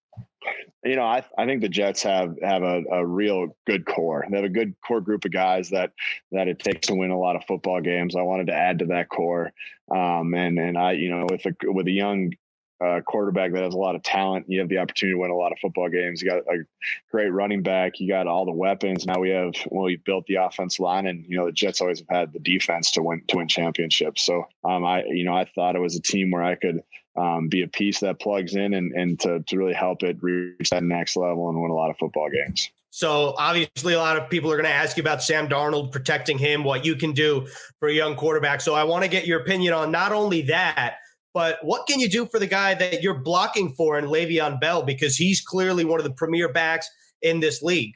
You 0.84 0.98
know, 0.98 1.04
I, 1.04 1.24
I 1.38 1.46
think 1.46 1.62
the 1.62 1.70
Jets 1.70 2.04
have 2.04 2.36
have 2.42 2.62
a, 2.62 2.84
a 2.92 3.06
real 3.06 3.56
good 3.66 3.86
core. 3.86 4.26
They 4.30 4.36
have 4.36 4.46
a 4.46 4.50
good 4.50 4.76
core 4.86 5.00
group 5.00 5.24
of 5.24 5.32
guys 5.32 5.70
that 5.70 5.94
that 6.34 6.50
it 6.50 6.60
takes 6.60 6.88
to 6.88 6.96
win 6.96 7.12
a 7.12 7.18
lot 7.18 7.38
of 7.38 7.46
football 7.46 7.80
games. 7.80 8.18
I 8.18 8.22
wanted 8.22 8.48
to 8.48 8.54
add 8.54 8.80
to 8.80 8.86
that 8.88 9.08
core, 9.08 9.54
um, 9.90 10.34
and 10.34 10.60
and 10.60 10.78
I 10.78 10.92
you 10.94 11.10
know 11.10 11.26
with 11.30 11.46
a 11.46 11.56
with 11.72 11.88
a 11.88 11.92
young 11.92 12.34
uh, 12.82 13.02
quarterback 13.02 13.54
that 13.54 13.64
has 13.64 13.74
a 13.74 13.78
lot 13.78 13.96
of 13.96 14.04
talent. 14.04 14.46
You 14.50 14.60
have 14.60 14.70
the 14.70 14.78
opportunity 14.78 15.16
to 15.16 15.20
win 15.20 15.32
a 15.32 15.36
lot 15.36 15.52
of 15.52 15.60
football 15.60 15.90
games. 15.90 16.22
You 16.22 16.30
got 16.30 16.40
a 16.40 16.66
great 17.12 17.30
running 17.30 17.64
back. 17.64 18.00
You 18.00 18.08
got 18.08 18.28
all 18.28 18.46
the 18.46 18.52
weapons. 18.52 19.06
Now 19.06 19.20
we 19.20 19.30
have 19.30 19.54
well, 19.68 19.86
we 19.86 19.98
built 19.98 20.26
the 20.28 20.36
offense 20.36 20.80
line, 20.80 21.08
and 21.08 21.26
you 21.28 21.38
know 21.38 21.46
the 21.46 21.52
Jets 21.52 21.82
always 21.82 22.00
have 22.00 22.10
had 22.10 22.34
the 22.34 22.40
defense 22.40 22.92
to 22.92 23.04
win 23.04 23.22
to 23.28 23.38
win 23.38 23.48
championships. 23.48 24.26
So 24.26 24.46
um, 24.64 24.84
I 24.84 25.04
you 25.06 25.24
know 25.24 25.36
I 25.36 25.46
thought 25.46 25.76
it 25.76 25.80
was 25.80 25.96
a 25.96 26.02
team 26.02 26.32
where 26.32 26.44
I 26.44 26.56
could 26.56 26.84
um, 27.16 27.48
be 27.48 27.64
a 27.64 27.68
piece 27.68 28.00
that 28.00 28.20
plugs 28.20 28.56
in 28.56 28.74
and 28.74 28.92
and 28.94 29.20
to 29.22 29.42
to 29.42 29.58
really 29.58 29.74
help 29.74 30.04
it 30.04 30.18
reach 30.22 30.70
that 30.72 30.84
next 30.84 31.16
level 31.16 31.50
and 31.50 31.62
win 31.62 31.72
a 31.72 31.76
lot 31.76 31.90
of 31.90 31.98
football 31.98 32.30
games. 32.30 32.70
So 32.90 33.34
obviously, 33.40 33.94
a 33.94 33.98
lot 33.98 34.18
of 34.18 34.30
people 34.30 34.52
are 34.52 34.56
going 34.56 34.70
to 34.70 34.72
ask 34.72 34.98
you 34.98 35.02
about 35.02 35.24
Sam 35.24 35.50
Darnold 35.50 35.92
protecting 35.92 36.38
him, 36.38 36.64
what 36.64 36.86
you 36.86 36.96
can 36.96 37.12
do 37.12 37.48
for 37.80 37.88
a 37.90 37.94
young 37.94 38.16
quarterback. 38.16 38.62
So 38.62 38.76
I 38.76 38.84
want 38.84 39.04
to 39.04 39.10
get 39.10 39.26
your 39.26 39.40
opinion 39.40 39.74
on 39.74 39.92
not 39.92 40.12
only 40.12 40.44
that 40.44 40.98
but 41.34 41.58
what 41.64 41.88
can 41.88 42.00
you 42.00 42.08
do 42.08 42.26
for 42.26 42.40
the 42.40 42.48
guy 42.48 42.76
that 42.76 43.02
you're 43.02 43.20
blocking 43.20 43.74
for 43.74 43.98
in 43.98 44.06
Le'Veon 44.06 44.60
Bell? 44.60 44.84
Because 44.84 45.16
he's 45.16 45.42
clearly 45.42 45.84
one 45.84 46.00
of 46.00 46.04
the 46.04 46.14
premier 46.14 46.52
backs 46.52 46.90
in 47.22 47.40
this 47.40 47.62
league. 47.62 47.96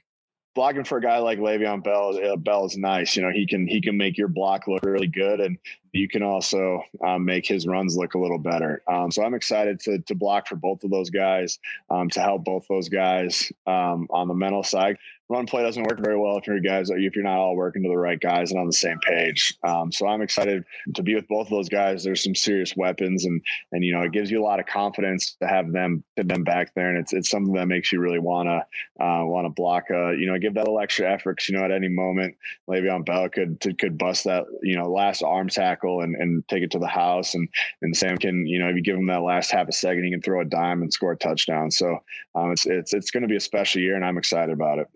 Blocking 0.56 0.84
for 0.84 0.98
a 0.98 1.01
guy 1.01 1.20
like 1.20 1.38
Le'Veon 1.38 1.84
Bell, 1.84 2.20
uh, 2.32 2.36
Bell 2.36 2.65
is 2.65 2.75
nice. 2.77 3.15
You 3.15 3.22
know, 3.22 3.32
he 3.32 3.46
can 3.46 3.67
he 3.67 3.79
can 3.79 3.96
make 3.96 4.17
your 4.17 4.27
block 4.27 4.67
look 4.67 4.84
really 4.84 5.06
good, 5.06 5.39
and 5.39 5.60
you 5.91 6.08
can 6.08 6.24
also 6.24 6.82
um, 7.06 7.25
make 7.25 7.46
his 7.46 7.67
runs 7.67 7.96
look 7.96 8.15
a 8.15 8.20
little 8.20 8.39
better. 8.39 8.82
Um, 8.88 9.12
so 9.12 9.24
I'm 9.24 9.36
excited 9.36 9.79
to 9.82 10.00
to 10.00 10.15
block 10.15 10.48
for 10.48 10.56
both 10.56 10.84
of 10.84 10.89
those 10.89 11.12
guys 11.12 11.60
um, 11.91 12.10
to 12.10 12.22
help 12.22 12.44
both 12.44 12.65
those 12.67 12.89
guys 12.89 13.51
um, 13.67 14.08
on 14.10 14.27
the 14.27 14.34
mental 14.34 14.63
side 14.63 14.98
run 15.29 15.46
play 15.46 15.62
doesn't 15.62 15.84
work 15.84 16.00
very 16.00 16.17
well 16.17 16.38
if 16.38 16.48
you're 16.48 16.60
guys 16.60 16.89
if 16.89 17.15
you're 17.15 17.24
not 17.24 17.38
all 17.38 17.55
working 17.55 17.84
to 17.84 17.89
the 17.89 17.98
right 17.98 18.19
guys 18.19 18.51
and 18.51 18.60
on 18.60 18.65
the 18.65 18.74
same 18.74 18.98
page. 19.00 19.57
Um, 19.63 19.91
so 19.91 20.07
I'm 20.07 20.22
excited 20.22 20.63
to 20.96 21.03
be 21.03 21.15
with 21.15 21.27
both 21.27 21.48
of 21.48 21.51
those 21.51 21.69
guys. 21.69 22.03
There's 22.03 22.24
some 22.24 22.36
serious 22.36 22.75
weapons, 22.75 23.25
and 23.25 23.41
and 23.72 23.84
you 23.84 23.93
know 23.93 24.03
it 24.03 24.13
gives 24.13 24.31
you 24.31 24.41
a 24.41 24.46
lot 24.46 24.60
of 24.60 24.65
confidence 24.65 25.36
to 25.41 25.48
have 25.48 25.72
them 25.72 26.03
to 26.15 26.24
them 26.24 26.43
back 26.43 26.74
there, 26.75 26.89
and 26.89 26.98
it's 26.98 27.13
it's 27.13 27.29
something 27.29 27.53
that 27.53 27.67
makes 27.67 27.91
you 27.91 28.00
really 28.00 28.19
wanna 28.19 28.65
uh, 29.00 29.24
wanna 29.24 29.50
block. 29.50 29.86
Uh, 29.91 30.12
you 30.12 30.27
know, 30.27 30.38
give 30.39 30.53
that 30.53 30.62
little 30.62 30.79
extra 30.79 31.12
effort. 31.12 31.38
Cause, 31.39 31.50
you 31.50 31.57
know, 31.57 31.65
at 31.65 31.72
any 31.72 31.89
moment, 31.89 32.36
Le'Veon 32.69 33.05
Bell 33.05 33.29
could 33.29 33.60
could 33.79 33.98
bust 33.98 34.24
that 34.24 34.46
you 34.62 34.77
know 34.77 34.89
last 34.89 35.24
arm 35.24 35.50
tackle 35.50 36.01
and 36.01 36.15
and 36.15 36.48
take 36.48 36.63
it 36.63 36.72
to 36.72 36.79
the 36.79 36.88
house, 36.88 37.34
and 37.34 37.50
and 37.81 37.96
Sam 37.96 38.17
can 38.17 38.48
you 38.48 38.60
know 38.60 38.69
if 38.69 38.75
you 38.75 38.81
give 38.81 38.96
him 38.96 39.07
that 39.07 39.24
last 39.24 39.51
half 39.51 39.67
a 39.67 39.74
second, 39.74 40.05
he 40.05 40.12
can 40.12 40.22
throw 40.22 40.41
a 40.41 40.46
dime 40.46 40.81
and 40.81 40.93
score 40.93 41.12
a 41.12 41.17
touchdown. 41.17 41.69
So 41.69 41.98
um, 42.36 42.51
it's 42.51 42.65
it's 42.65 42.93
it's 42.93 43.12
going 43.12 43.24
to 43.24 43.27
be 43.27 43.36
a 43.36 43.41
special 43.41 43.81
year, 43.81 43.96
and 43.96 44.05
I'm 44.05 44.17
excited 44.17 44.53
about 44.53 44.79
it. 44.79 44.88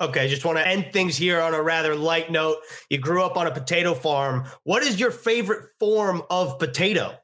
Okay, 0.00 0.28
just 0.28 0.46
want 0.46 0.56
to 0.56 0.66
end 0.66 0.92
things 0.92 1.14
here 1.14 1.40
on 1.42 1.52
a 1.52 1.62
rather 1.62 1.94
light 1.94 2.30
note. 2.30 2.56
You 2.88 2.96
grew 2.96 3.22
up 3.22 3.36
on 3.36 3.46
a 3.46 3.50
potato 3.50 3.92
farm. 3.92 4.46
What 4.64 4.82
is 4.82 4.98
your 4.98 5.10
favorite 5.10 5.68
form 5.78 6.22
of 6.30 6.58
potato? 6.58 7.18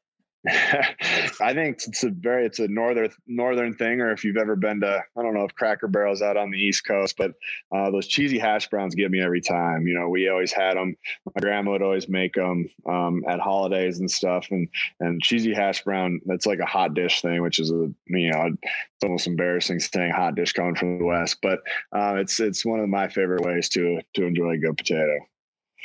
I 0.48 1.52
think 1.54 1.80
it's 1.86 2.04
a 2.04 2.10
very 2.10 2.46
it's 2.46 2.60
a 2.60 2.68
northern 2.68 3.10
northern 3.26 3.74
thing, 3.74 4.00
or 4.00 4.12
if 4.12 4.22
you've 4.22 4.36
ever 4.36 4.54
been 4.54 4.80
to 4.80 5.02
I 5.16 5.22
don't 5.22 5.34
know 5.34 5.44
if 5.44 5.54
Cracker 5.54 5.88
Barrel's 5.88 6.22
out 6.22 6.36
on 6.36 6.50
the 6.50 6.58
East 6.58 6.86
Coast, 6.86 7.16
but 7.16 7.32
uh, 7.74 7.90
those 7.90 8.06
cheesy 8.06 8.38
hash 8.38 8.68
browns 8.68 8.94
get 8.94 9.10
me 9.10 9.20
every 9.20 9.40
time. 9.40 9.86
You 9.86 9.94
know, 9.94 10.08
we 10.08 10.28
always 10.28 10.52
had 10.52 10.76
them. 10.76 10.96
My 11.34 11.40
grandma 11.40 11.72
would 11.72 11.82
always 11.82 12.08
make 12.08 12.34
them 12.34 12.68
um, 12.88 13.24
at 13.28 13.40
holidays 13.40 13.98
and 13.98 14.10
stuff, 14.10 14.46
and 14.50 14.68
and 15.00 15.20
cheesy 15.20 15.52
hash 15.52 15.82
brown 15.82 16.20
that's 16.26 16.46
like 16.46 16.60
a 16.60 16.66
hot 16.66 16.94
dish 16.94 17.22
thing, 17.22 17.42
which 17.42 17.58
is 17.58 17.70
a 17.72 17.90
you 18.06 18.30
know 18.30 18.50
it's 18.62 19.04
almost 19.04 19.26
embarrassing 19.26 19.80
saying 19.80 20.12
hot 20.12 20.36
dish 20.36 20.52
coming 20.52 20.76
from 20.76 20.98
the 20.98 21.04
West, 21.04 21.38
but 21.42 21.60
uh, 21.92 22.14
it's 22.16 22.38
it's 22.38 22.64
one 22.64 22.78
of 22.78 22.88
my 22.88 23.08
favorite 23.08 23.44
ways 23.44 23.68
to 23.70 24.00
to 24.14 24.24
enjoy 24.24 24.50
a 24.50 24.58
good 24.58 24.76
potato. 24.76 25.18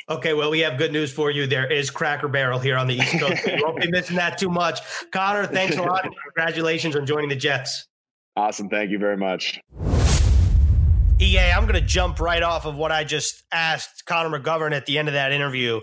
Okay, 0.09 0.33
well, 0.33 0.49
we 0.49 0.59
have 0.59 0.77
good 0.77 0.91
news 0.91 1.11
for 1.11 1.31
you. 1.31 1.47
There 1.47 1.71
is 1.71 1.89
Cracker 1.89 2.27
Barrel 2.27 2.59
here 2.59 2.77
on 2.77 2.87
the 2.87 2.95
East 2.95 3.19
Coast. 3.19 3.45
you 3.47 3.57
won't 3.63 3.79
be 3.79 3.89
missing 3.89 4.15
that 4.17 4.37
too 4.37 4.49
much. 4.49 4.79
Connor, 5.11 5.45
thanks 5.45 5.77
a 5.77 5.81
lot. 5.81 6.03
Congratulations 6.35 6.95
on 6.95 7.05
joining 7.05 7.29
the 7.29 7.35
Jets. 7.35 7.87
Awesome. 8.35 8.69
Thank 8.69 8.91
you 8.91 8.97
very 8.97 9.17
much. 9.17 9.59
EA, 11.19 11.51
I'm 11.51 11.63
going 11.63 11.79
to 11.79 11.81
jump 11.81 12.19
right 12.19 12.41
off 12.41 12.65
of 12.65 12.75
what 12.75 12.91
I 12.91 13.03
just 13.03 13.43
asked 13.51 14.05
Connor 14.05 14.39
McGovern 14.39 14.73
at 14.73 14.87
the 14.87 14.97
end 14.97 15.07
of 15.07 15.13
that 15.13 15.31
interview. 15.31 15.81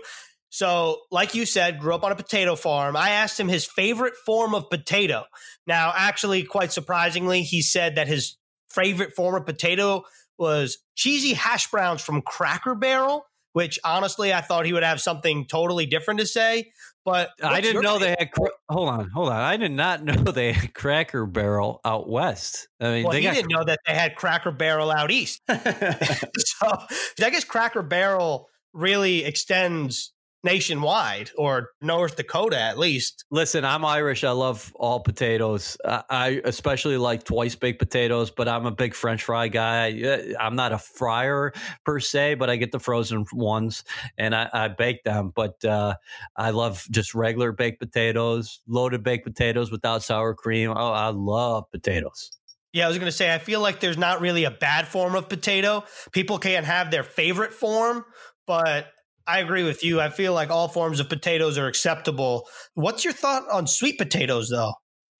So, 0.49 1.01
like 1.11 1.35
you 1.35 1.45
said, 1.45 1.79
grew 1.79 1.93
up 1.93 2.03
on 2.03 2.11
a 2.11 2.15
potato 2.15 2.55
farm. 2.55 2.97
I 2.97 3.11
asked 3.11 3.39
him 3.39 3.47
his 3.47 3.65
favorite 3.65 4.15
form 4.25 4.53
of 4.53 4.69
potato. 4.69 5.23
Now, 5.67 5.93
actually, 5.95 6.43
quite 6.43 6.73
surprisingly, 6.73 7.43
he 7.43 7.61
said 7.61 7.95
that 7.95 8.07
his 8.07 8.37
favorite 8.69 9.15
form 9.15 9.35
of 9.35 9.45
potato 9.45 10.03
was 10.37 10.79
cheesy 10.95 11.33
hash 11.33 11.69
browns 11.69 12.01
from 12.01 12.21
Cracker 12.21 12.75
Barrel 12.75 13.25
which 13.53 13.79
honestly 13.83 14.33
I 14.33 14.41
thought 14.41 14.65
he 14.65 14.73
would 14.73 14.83
have 14.83 15.01
something 15.01 15.45
totally 15.45 15.85
different 15.85 16.19
to 16.19 16.27
say. 16.27 16.71
But 17.05 17.31
I 17.41 17.61
didn't 17.61 17.81
know 17.81 17.97
they 17.97 18.09
had. 18.09 18.29
hold 18.69 18.89
on, 18.89 19.09
hold 19.09 19.29
on. 19.29 19.41
I 19.41 19.57
did 19.57 19.71
not 19.71 20.03
know 20.03 20.13
they 20.13 20.51
had 20.53 20.73
Cracker 20.73 21.25
Barrel 21.25 21.79
out 21.83 22.09
west. 22.09 22.67
I 22.79 22.91
mean, 22.91 23.03
well, 23.03 23.13
they 23.13 23.21
he 23.21 23.29
didn't 23.29 23.51
know 23.51 23.63
that 23.63 23.79
they 23.87 23.93
had 23.93 24.15
Cracker 24.15 24.51
Barrel 24.51 24.91
out 24.91 25.09
east. 25.09 25.41
so 25.49 26.67
I 26.67 27.29
guess 27.29 27.45
Cracker 27.45 27.81
Barrel 27.81 28.47
really 28.73 29.23
extends 29.25 30.13
nationwide 30.43 31.31
or 31.37 31.71
North 31.81 32.15
Dakota 32.15 32.59
at 32.59 32.77
least. 32.77 33.25
Listen, 33.29 33.65
I'm 33.65 33.83
Irish. 33.83 34.23
I 34.23 34.31
love 34.31 34.73
all 34.75 34.99
potatoes. 35.01 35.77
I 35.85 36.41
especially 36.45 36.97
like 36.97 37.23
twice 37.23 37.55
baked 37.55 37.79
potatoes, 37.79 38.31
but 38.31 38.47
I'm 38.47 38.65
a 38.65 38.71
big 38.71 38.93
French 38.93 39.23
fry 39.23 39.47
guy. 39.47 40.01
Uh, 40.01 40.39
I'm 40.39 40.55
not 40.55 40.71
a 40.71 40.77
fryer 40.77 41.51
per 41.85 41.99
se, 41.99 42.35
but 42.35 42.49
I 42.49 42.55
get 42.55 42.71
the 42.71 42.79
frozen 42.79 43.25
ones 43.33 43.83
and 44.17 44.33
I, 44.33 44.49
I 44.53 44.67
bake 44.69 45.03
them. 45.03 45.31
But 45.35 45.63
uh, 45.65 45.95
I 46.35 46.51
love 46.51 46.85
just 46.89 47.13
regular 47.13 47.51
baked 47.51 47.79
potatoes, 47.79 48.61
loaded 48.67 49.03
baked 49.03 49.25
potatoes 49.25 49.71
without 49.71 50.03
sour 50.03 50.33
cream. 50.33 50.71
Oh, 50.71 50.91
I 50.91 51.09
love 51.09 51.65
potatoes. 51.71 52.31
Yeah, 52.71 52.85
I 52.85 52.87
was 52.87 52.97
going 52.97 53.11
to 53.11 53.17
say, 53.17 53.33
I 53.33 53.39
feel 53.39 53.61
like 53.61 53.79
there's 53.79 53.97
not 53.97 54.21
really 54.21 54.43
a 54.43 54.51
bad 54.51 54.87
form 54.87 55.15
of 55.15 55.27
potato. 55.27 55.83
People 56.11 56.37
can't 56.37 56.67
have 56.67 56.91
their 56.91 57.03
favorite 57.03 57.51
form, 57.51 58.05
but 58.45 58.91
I 59.29 59.39
agree 59.39 59.63
with 59.63 59.83
you. 59.83 60.01
I 60.01 60.09
feel 60.09 60.33
like 60.33 60.49
all 60.49 60.67
forms 60.67 60.99
of 60.99 61.07
potatoes 61.07 61.59
are 61.59 61.67
acceptable. 61.67 62.47
What's 62.73 63.03
your 63.03 63.13
thought 63.13 63.43
on 63.51 63.67
sweet 63.67 63.99
potatoes, 63.99 64.49
though? 64.49 64.73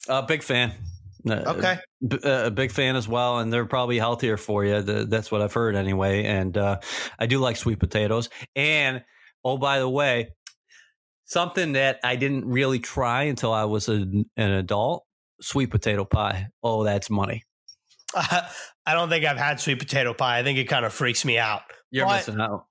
Uh, 0.08 0.24
big 0.24 0.42
fan. 0.42 0.74
Okay. 1.30 1.78
A, 2.24 2.46
a 2.46 2.52
big 2.52 2.72
fan 2.72 2.96
as 2.96 3.08
well, 3.08 3.38
and 3.38 3.54
they're 3.54 3.66
probably 3.66 4.00
healthier 4.00 4.36
for 4.36 4.66
you. 4.66 4.82
That's 4.82 5.32
what 5.32 5.42
I've 5.42 5.54
heard 5.54 5.76
anyway. 5.76 6.24
And 6.24 6.58
uh, 6.58 6.80
I 7.20 7.28
do 7.28 7.38
like 7.38 7.56
sweet 7.56 7.80
potatoes. 7.80 8.30
And 8.56 9.04
oh, 9.46 9.58
by 9.58 9.78
the 9.78 9.90
way, 9.90 10.30
something 11.26 11.74
that 11.74 12.00
I 12.04 12.16
didn't 12.16 12.46
really 12.46 12.80
try 12.80 13.24
until 13.24 13.54
I 13.54 13.66
was 13.66 13.90
a, 13.90 14.08
an 14.38 14.52
adult: 14.52 15.06
sweet 15.40 15.68
potato 15.68 16.04
pie. 16.04 16.48
Oh, 16.64 16.84
that's 16.84 17.12
money. 17.12 17.44
Uh, 18.16 18.42
I 18.88 18.94
don't 18.94 19.10
think 19.10 19.24
I've 19.24 19.38
had 19.38 19.60
sweet 19.60 19.78
potato 19.78 20.16
pie. 20.16 20.40
I 20.40 20.44
think 20.44 20.58
it 20.58 20.66
kind 20.66 20.84
of 20.84 20.94
freaks 20.94 21.26
me 21.26 21.38
out. 21.38 21.62
You're 21.92 22.08
but, 22.08 22.16
missing 22.16 22.42
out. 22.42 22.66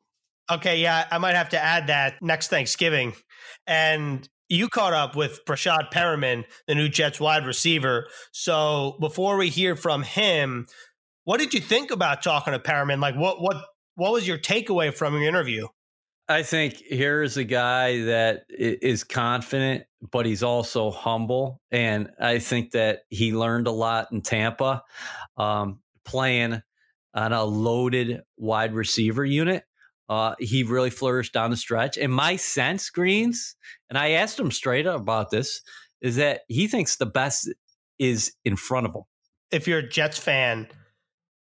Okay, 0.50 0.80
yeah, 0.80 1.06
I 1.10 1.18
might 1.18 1.34
have 1.34 1.50
to 1.50 1.62
add 1.62 1.88
that 1.88 2.22
next 2.22 2.48
Thanksgiving. 2.48 3.14
And 3.66 4.26
you 4.48 4.68
caught 4.68 4.94
up 4.94 5.14
with 5.14 5.44
Breshad 5.44 5.92
Perriman, 5.92 6.44
the 6.66 6.74
new 6.74 6.88
Jets 6.88 7.20
wide 7.20 7.46
receiver. 7.46 8.08
So 8.32 8.96
before 8.98 9.36
we 9.36 9.50
hear 9.50 9.76
from 9.76 10.02
him, 10.02 10.66
what 11.24 11.38
did 11.38 11.52
you 11.52 11.60
think 11.60 11.90
about 11.90 12.22
talking 12.22 12.54
to 12.54 12.58
Perriman? 12.58 13.00
Like, 13.00 13.14
what 13.14 13.42
what 13.42 13.62
what 13.96 14.12
was 14.12 14.26
your 14.26 14.38
takeaway 14.38 14.94
from 14.94 15.14
your 15.14 15.24
interview? 15.24 15.66
I 16.30 16.42
think 16.42 16.82
here's 16.86 17.36
a 17.36 17.44
guy 17.44 18.02
that 18.02 18.44
is 18.50 19.02
confident, 19.02 19.84
but 20.10 20.26
he's 20.26 20.42
also 20.42 20.90
humble, 20.90 21.60
and 21.70 22.10
I 22.20 22.38
think 22.38 22.72
that 22.72 23.00
he 23.10 23.34
learned 23.34 23.66
a 23.66 23.72
lot 23.72 24.12
in 24.12 24.22
Tampa, 24.22 24.82
um, 25.36 25.80
playing 26.04 26.62
on 27.14 27.32
a 27.32 27.44
loaded 27.44 28.22
wide 28.36 28.74
receiver 28.74 29.24
unit. 29.24 29.64
Uh, 30.08 30.34
he 30.38 30.62
really 30.62 30.90
flourished 30.90 31.32
down 31.32 31.50
the 31.50 31.56
stretch. 31.56 31.98
And 31.98 32.12
my 32.12 32.36
sense, 32.36 32.88
Greens, 32.90 33.56
and 33.90 33.98
I 33.98 34.12
asked 34.12 34.38
him 34.40 34.50
straight 34.50 34.86
up 34.86 35.00
about 35.00 35.30
this, 35.30 35.60
is 36.00 36.16
that 36.16 36.42
he 36.48 36.66
thinks 36.66 36.96
the 36.96 37.06
best 37.06 37.48
is 37.98 38.32
in 38.44 38.56
front 38.56 38.86
of 38.86 38.94
him. 38.94 39.02
If 39.50 39.66
you're 39.66 39.80
a 39.80 39.88
Jets 39.88 40.18
fan, 40.18 40.68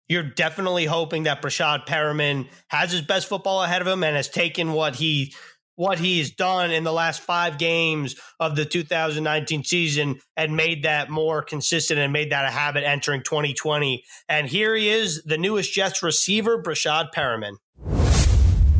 you're 0.07 0.23
definitely 0.23 0.85
hoping 0.85 1.23
that 1.23 1.41
Breshad 1.41 1.85
Perriman 1.85 2.49
has 2.67 2.91
his 2.91 3.01
best 3.01 3.27
football 3.27 3.63
ahead 3.63 3.81
of 3.81 3.87
him 3.87 4.03
and 4.03 4.15
has 4.15 4.27
taken 4.27 4.73
what 4.73 4.95
he 4.95 5.33
what 5.75 5.97
he's 5.97 6.35
done 6.35 6.71
in 6.71 6.83
the 6.83 6.91
last 6.91 7.21
five 7.21 7.57
games 7.57 8.17
of 8.37 8.57
the 8.57 8.65
2019 8.65 9.63
season 9.63 10.19
and 10.35 10.53
made 10.53 10.83
that 10.83 11.09
more 11.09 11.41
consistent 11.41 11.97
and 11.97 12.11
made 12.11 12.33
that 12.33 12.43
a 12.43 12.51
habit 12.51 12.83
entering 12.83 13.23
2020. 13.23 14.03
And 14.27 14.45
here 14.45 14.75
he 14.75 14.89
is, 14.89 15.23
the 15.23 15.37
newest 15.37 15.71
Jets 15.71 16.03
receiver, 16.03 16.61
Breshad 16.61 17.13
Perriman. 17.15 17.53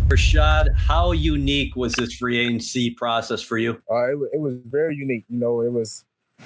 Breshad, 0.10 0.75
how 0.75 1.12
unique 1.12 1.75
was 1.75 1.94
this 1.94 2.16
free 2.16 2.39
agency 2.39 2.89
process 2.89 3.44
for 3.44 3.60
you? 3.60 3.80
Uh, 3.92 4.08
it, 4.08 4.18
it 4.34 4.42
was 4.42 4.56
very 4.66 4.96
unique. 4.96 5.24
You 5.30 5.38
know, 5.38 5.62
it 5.62 5.72
was 5.72 6.04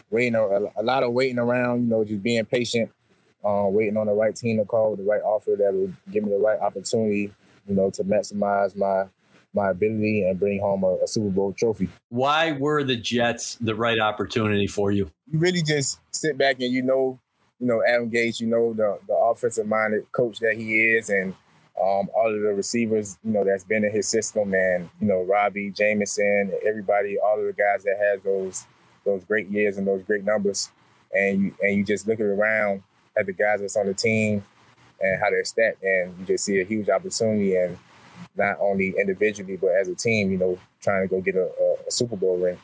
waiting 0.10 0.36
a, 0.36 0.42
a 0.76 0.84
lot 0.84 1.04
of 1.04 1.14
waiting 1.14 1.40
around. 1.40 1.84
You 1.84 1.90
know, 1.90 2.04
just 2.04 2.22
being 2.22 2.44
patient, 2.44 2.92
uh, 3.42 3.68
waiting 3.70 3.96
on 3.96 4.08
the 4.08 4.14
right 4.14 4.36
team 4.36 4.58
to 4.58 4.66
call, 4.66 4.98
the 4.98 5.04
right 5.04 5.22
offer 5.22 5.52
that 5.58 5.74
would 5.74 5.96
give 6.12 6.26
me 6.26 6.32
the 6.32 6.40
right 6.40 6.60
opportunity. 6.60 7.32
You 7.66 7.76
know, 7.76 7.90
to 7.92 8.04
maximize 8.04 8.76
my 8.76 9.06
my 9.54 9.70
ability 9.70 10.28
and 10.28 10.38
bring 10.38 10.60
home 10.60 10.84
a, 10.84 10.98
a, 11.02 11.08
Super 11.08 11.30
Bowl 11.30 11.54
trophy. 11.54 11.88
Why 12.10 12.52
were 12.52 12.84
the 12.84 12.98
Jets 12.98 13.56
the 13.62 13.76
right 13.76 14.00
opportunity 14.00 14.68
for 14.68 14.92
you? 14.92 15.10
You 15.32 15.40
really 15.40 15.62
just 15.62 16.00
sit 16.12 16.38
back 16.38 16.60
and 16.60 16.74
you 16.74 16.82
know, 16.82 17.18
you 17.60 17.68
know 17.68 17.82
Adam 17.88 18.12
Gase, 18.12 18.42
you 18.42 18.48
know 18.48 18.74
the 18.74 19.00
the 19.08 19.14
offensive 19.14 19.68
minded 19.68 20.12
coach 20.12 20.40
that 20.40 20.56
he 20.58 20.82
is, 20.82 21.10
and 21.10 21.34
um, 21.84 22.10
all 22.16 22.34
of 22.34 22.42
the 22.42 22.54
receivers, 22.54 23.18
you 23.26 23.32
know, 23.32 23.44
that's 23.44 23.66
been 23.66 23.84
in 23.84 23.92
his 23.92 24.08
system, 24.08 24.54
and 24.54 24.90
you 25.02 25.08
know, 25.08 25.24
Robbie, 25.24 25.72
Jamison, 25.72 26.54
everybody, 26.66 27.18
all 27.20 27.38
of 27.38 27.46
the 27.46 27.52
guys 27.54 27.84
that 27.84 27.98
has 28.00 28.22
those 28.22 28.66
those 29.06 29.24
great 29.26 29.50
years 29.50 29.78
and 29.78 29.86
those 29.86 30.02
great 30.04 30.24
numbers, 30.24 30.72
and 31.14 31.42
you 31.42 31.56
and 31.62 31.78
you 31.78 31.84
just 31.84 32.08
look 32.08 32.22
around 32.22 32.84
at 33.18 33.26
the 33.26 33.34
guys 33.34 33.60
that's 33.60 33.76
on 33.76 33.88
the 33.88 33.94
team 33.94 34.44
and 35.02 35.20
how 35.22 35.30
they're 35.30 35.44
stacked, 35.44 35.84
and 35.84 36.18
you 36.20 36.26
just 36.26 36.46
see 36.46 36.62
a 36.62 36.64
huge 36.64 36.90
opportunity, 36.90 37.56
and 37.58 37.78
not 38.36 38.56
only 38.62 38.94
individually 38.98 39.58
but 39.58 39.70
as 39.70 39.90
a 39.90 39.96
team, 39.96 40.32
you 40.32 40.38
know, 40.38 40.58
trying 40.82 41.08
to 41.08 41.14
go 41.14 41.20
get 41.20 41.36
a, 41.36 41.44
a, 41.44 41.76
a 41.88 41.92
Super 41.92 42.16
Bowl 42.16 42.38
ring 42.38 42.58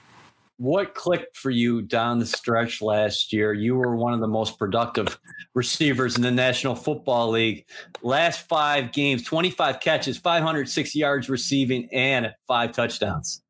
what 0.59 0.93
clicked 0.93 1.37
for 1.37 1.49
you 1.49 1.81
down 1.81 2.19
the 2.19 2.25
stretch 2.25 2.81
last 2.81 3.31
year? 3.31 3.53
You 3.53 3.75
were 3.75 3.95
one 3.95 4.13
of 4.13 4.19
the 4.19 4.27
most 4.27 4.59
productive 4.59 5.17
receivers 5.55 6.17
in 6.17 6.22
the 6.22 6.31
National 6.31 6.75
Football 6.75 7.29
League. 7.29 7.65
Last 8.01 8.45
five 8.50 8.91
games, 8.91 9.24
25 9.24 9.79
catches, 9.79 10.17
506 10.17 10.95
yards 10.95 11.29
receiving, 11.29 11.87
and 11.93 12.33
five 12.45 12.74
touchdowns. 12.74 13.41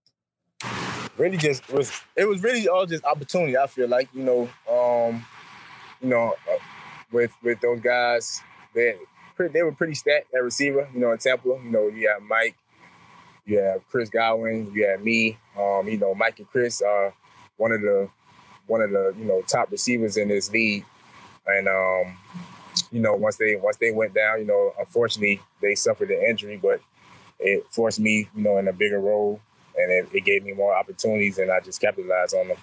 Really, 1.18 1.38
just 1.38 1.68
was 1.74 2.00
it 2.16 2.26
was 2.26 2.44
really 2.44 2.68
all 2.68 2.86
just 2.86 3.04
opportunity. 3.04 3.58
I 3.58 3.66
feel 3.66 3.90
like 3.90 4.08
you 4.14 4.24
know, 4.24 4.42
um, 4.72 5.26
you 6.02 6.10
know, 6.10 6.36
uh, 6.48 6.58
with 7.12 7.32
with 7.42 7.60
those 7.60 7.80
guys, 7.80 8.40
they 8.76 8.96
they 9.52 9.64
were 9.64 9.72
pretty 9.72 9.96
stacked 9.96 10.32
at 10.36 10.44
receiver. 10.44 10.88
You 10.94 11.00
know, 11.00 11.12
in 11.12 11.18
Tampa, 11.18 11.48
you 11.48 11.72
know, 11.72 11.88
you 11.88 12.08
have 12.08 12.22
Mike, 12.22 12.56
you 13.50 13.60
have 13.60 13.88
Chris 13.90 14.10
Godwin, 14.10 14.72
you 14.74 14.88
have 14.88 15.02
me. 15.02 15.38
Um, 15.58 15.88
you 15.88 15.98
know, 15.98 16.14
Mike 16.14 16.40
and 16.40 16.50
Chris 16.50 16.82
are 16.82 17.14
one 17.58 17.72
of 17.72 17.82
the 17.82 18.10
one 18.68 18.82
of 18.82 18.92
the 18.92 19.14
you 19.18 19.26
know 19.26 19.42
top 19.42 19.72
receivers 19.72 20.18
in 20.18 20.28
this 20.28 20.52
league, 20.52 20.86
and 21.48 21.68
um, 21.68 22.18
you 22.92 23.02
know 23.02 23.16
once 23.16 23.38
they 23.38 23.56
once 23.56 23.78
they 23.78 23.92
went 23.92 24.14
down, 24.14 24.40
you 24.40 24.46
know, 24.46 24.74
unfortunately 24.80 25.42
they 25.62 25.76
suffered 25.76 26.12
an 26.12 26.22
injury, 26.22 26.58
but 26.62 26.80
it 27.40 27.66
forced 27.72 28.00
me, 28.00 28.30
you 28.36 28.44
know, 28.44 28.58
in 28.58 28.68
a 28.68 28.74
bigger 28.74 29.00
role, 29.00 29.42
and 29.78 29.92
it, 29.92 30.08
it 30.14 30.26
gave 30.26 30.44
me 30.44 30.54
more 30.54 30.76
opportunities, 30.76 31.38
and 31.40 31.52
I 31.52 31.60
just 31.60 31.82
capitalized 31.82 32.36
on 32.36 32.50
them. 32.50 32.58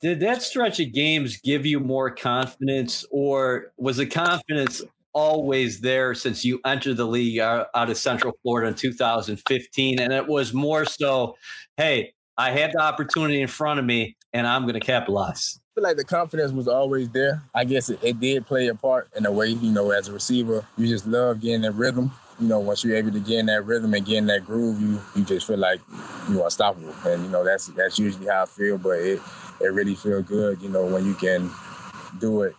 Did 0.00 0.20
that 0.20 0.42
stretch 0.42 0.80
of 0.80 0.92
games 0.92 1.36
give 1.36 1.64
you 1.64 1.78
more 1.78 2.10
confidence, 2.10 3.04
or 3.10 3.72
was 3.76 3.98
the 3.98 4.06
confidence 4.06 4.82
always 5.16 5.80
there 5.80 6.14
since 6.14 6.44
you 6.44 6.60
entered 6.66 6.98
the 6.98 7.06
league 7.06 7.38
out, 7.38 7.68
out 7.74 7.88
of 7.88 7.96
Central 7.96 8.34
Florida 8.42 8.68
in 8.68 8.74
2015. 8.74 9.98
And 9.98 10.12
it 10.12 10.28
was 10.28 10.52
more 10.52 10.84
so, 10.84 11.36
hey, 11.78 12.12
I 12.36 12.50
had 12.50 12.72
the 12.72 12.82
opportunity 12.82 13.40
in 13.40 13.48
front 13.48 13.80
of 13.80 13.86
me 13.86 14.14
and 14.34 14.46
I'm 14.46 14.62
going 14.62 14.74
to 14.74 14.80
capitalize. 14.80 15.58
I 15.58 15.68
feel 15.74 15.84
like 15.84 15.96
the 15.96 16.04
confidence 16.04 16.52
was 16.52 16.68
always 16.68 17.08
there. 17.08 17.42
I 17.54 17.64
guess 17.64 17.88
it, 17.88 17.98
it, 18.02 18.20
did 18.20 18.44
play 18.46 18.66
a 18.68 18.74
part 18.74 19.08
in 19.16 19.24
a 19.24 19.32
way, 19.32 19.48
you 19.48 19.72
know, 19.72 19.90
as 19.90 20.08
a 20.08 20.12
receiver, 20.12 20.66
you 20.76 20.86
just 20.86 21.06
love 21.06 21.40
getting 21.40 21.62
that 21.62 21.72
rhythm. 21.72 22.12
You 22.38 22.48
know, 22.48 22.60
once 22.60 22.84
you're 22.84 22.96
able 22.96 23.12
to 23.12 23.20
get 23.20 23.38
in 23.38 23.46
that 23.46 23.64
rhythm 23.64 23.94
and 23.94 24.04
get 24.04 24.18
in 24.18 24.26
that 24.26 24.44
groove, 24.44 24.78
you 24.78 25.00
you 25.14 25.24
just 25.24 25.46
feel 25.46 25.56
like 25.56 25.80
you're 26.30 26.44
unstoppable. 26.44 26.94
And 27.06 27.22
you 27.24 27.30
know, 27.30 27.42
that's 27.42 27.68
that's 27.68 27.98
usually 27.98 28.26
how 28.26 28.42
I 28.42 28.46
feel, 28.46 28.76
but 28.76 28.98
it 28.98 29.20
it 29.62 29.72
really 29.72 29.94
feels 29.94 30.26
good, 30.26 30.60
you 30.60 30.68
know, 30.68 30.84
when 30.84 31.06
you 31.06 31.14
can 31.14 31.50
do 32.20 32.42
it 32.42 32.54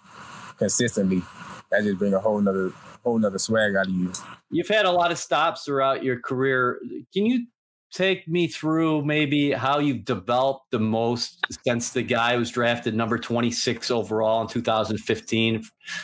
consistently 0.58 1.22
that 1.72 1.84
just 1.84 2.00
bring 2.00 2.14
a 2.14 2.20
whole 2.20 2.40
nother 2.40 2.72
whole 3.04 3.20
nother 3.20 3.40
swag 3.40 3.76
out 3.76 3.88
of 3.88 3.94
you. 3.94 4.12
You've 4.50 4.68
had 4.68 4.86
a 4.86 4.92
lot 4.92 5.12
of 5.12 5.18
stops 5.18 5.64
throughout 5.64 6.04
your 6.04 6.20
career. 6.20 6.80
Can 7.14 7.26
you 7.26 7.48
take 7.94 8.28
me 8.28 8.48
through 8.48 9.04
maybe 9.04 9.52
how 9.52 9.80
you've 9.80 10.04
developed 10.04 10.72
the 10.72 10.80
most 10.80 11.46
since 11.66 11.92
the 11.92 12.04
guy 12.04 12.36
was 12.36 12.52
drafted 12.52 12.94
number 12.94 13.18
26 13.18 13.92
overall 13.92 14.42
in 14.42 14.48
2015 14.48 15.64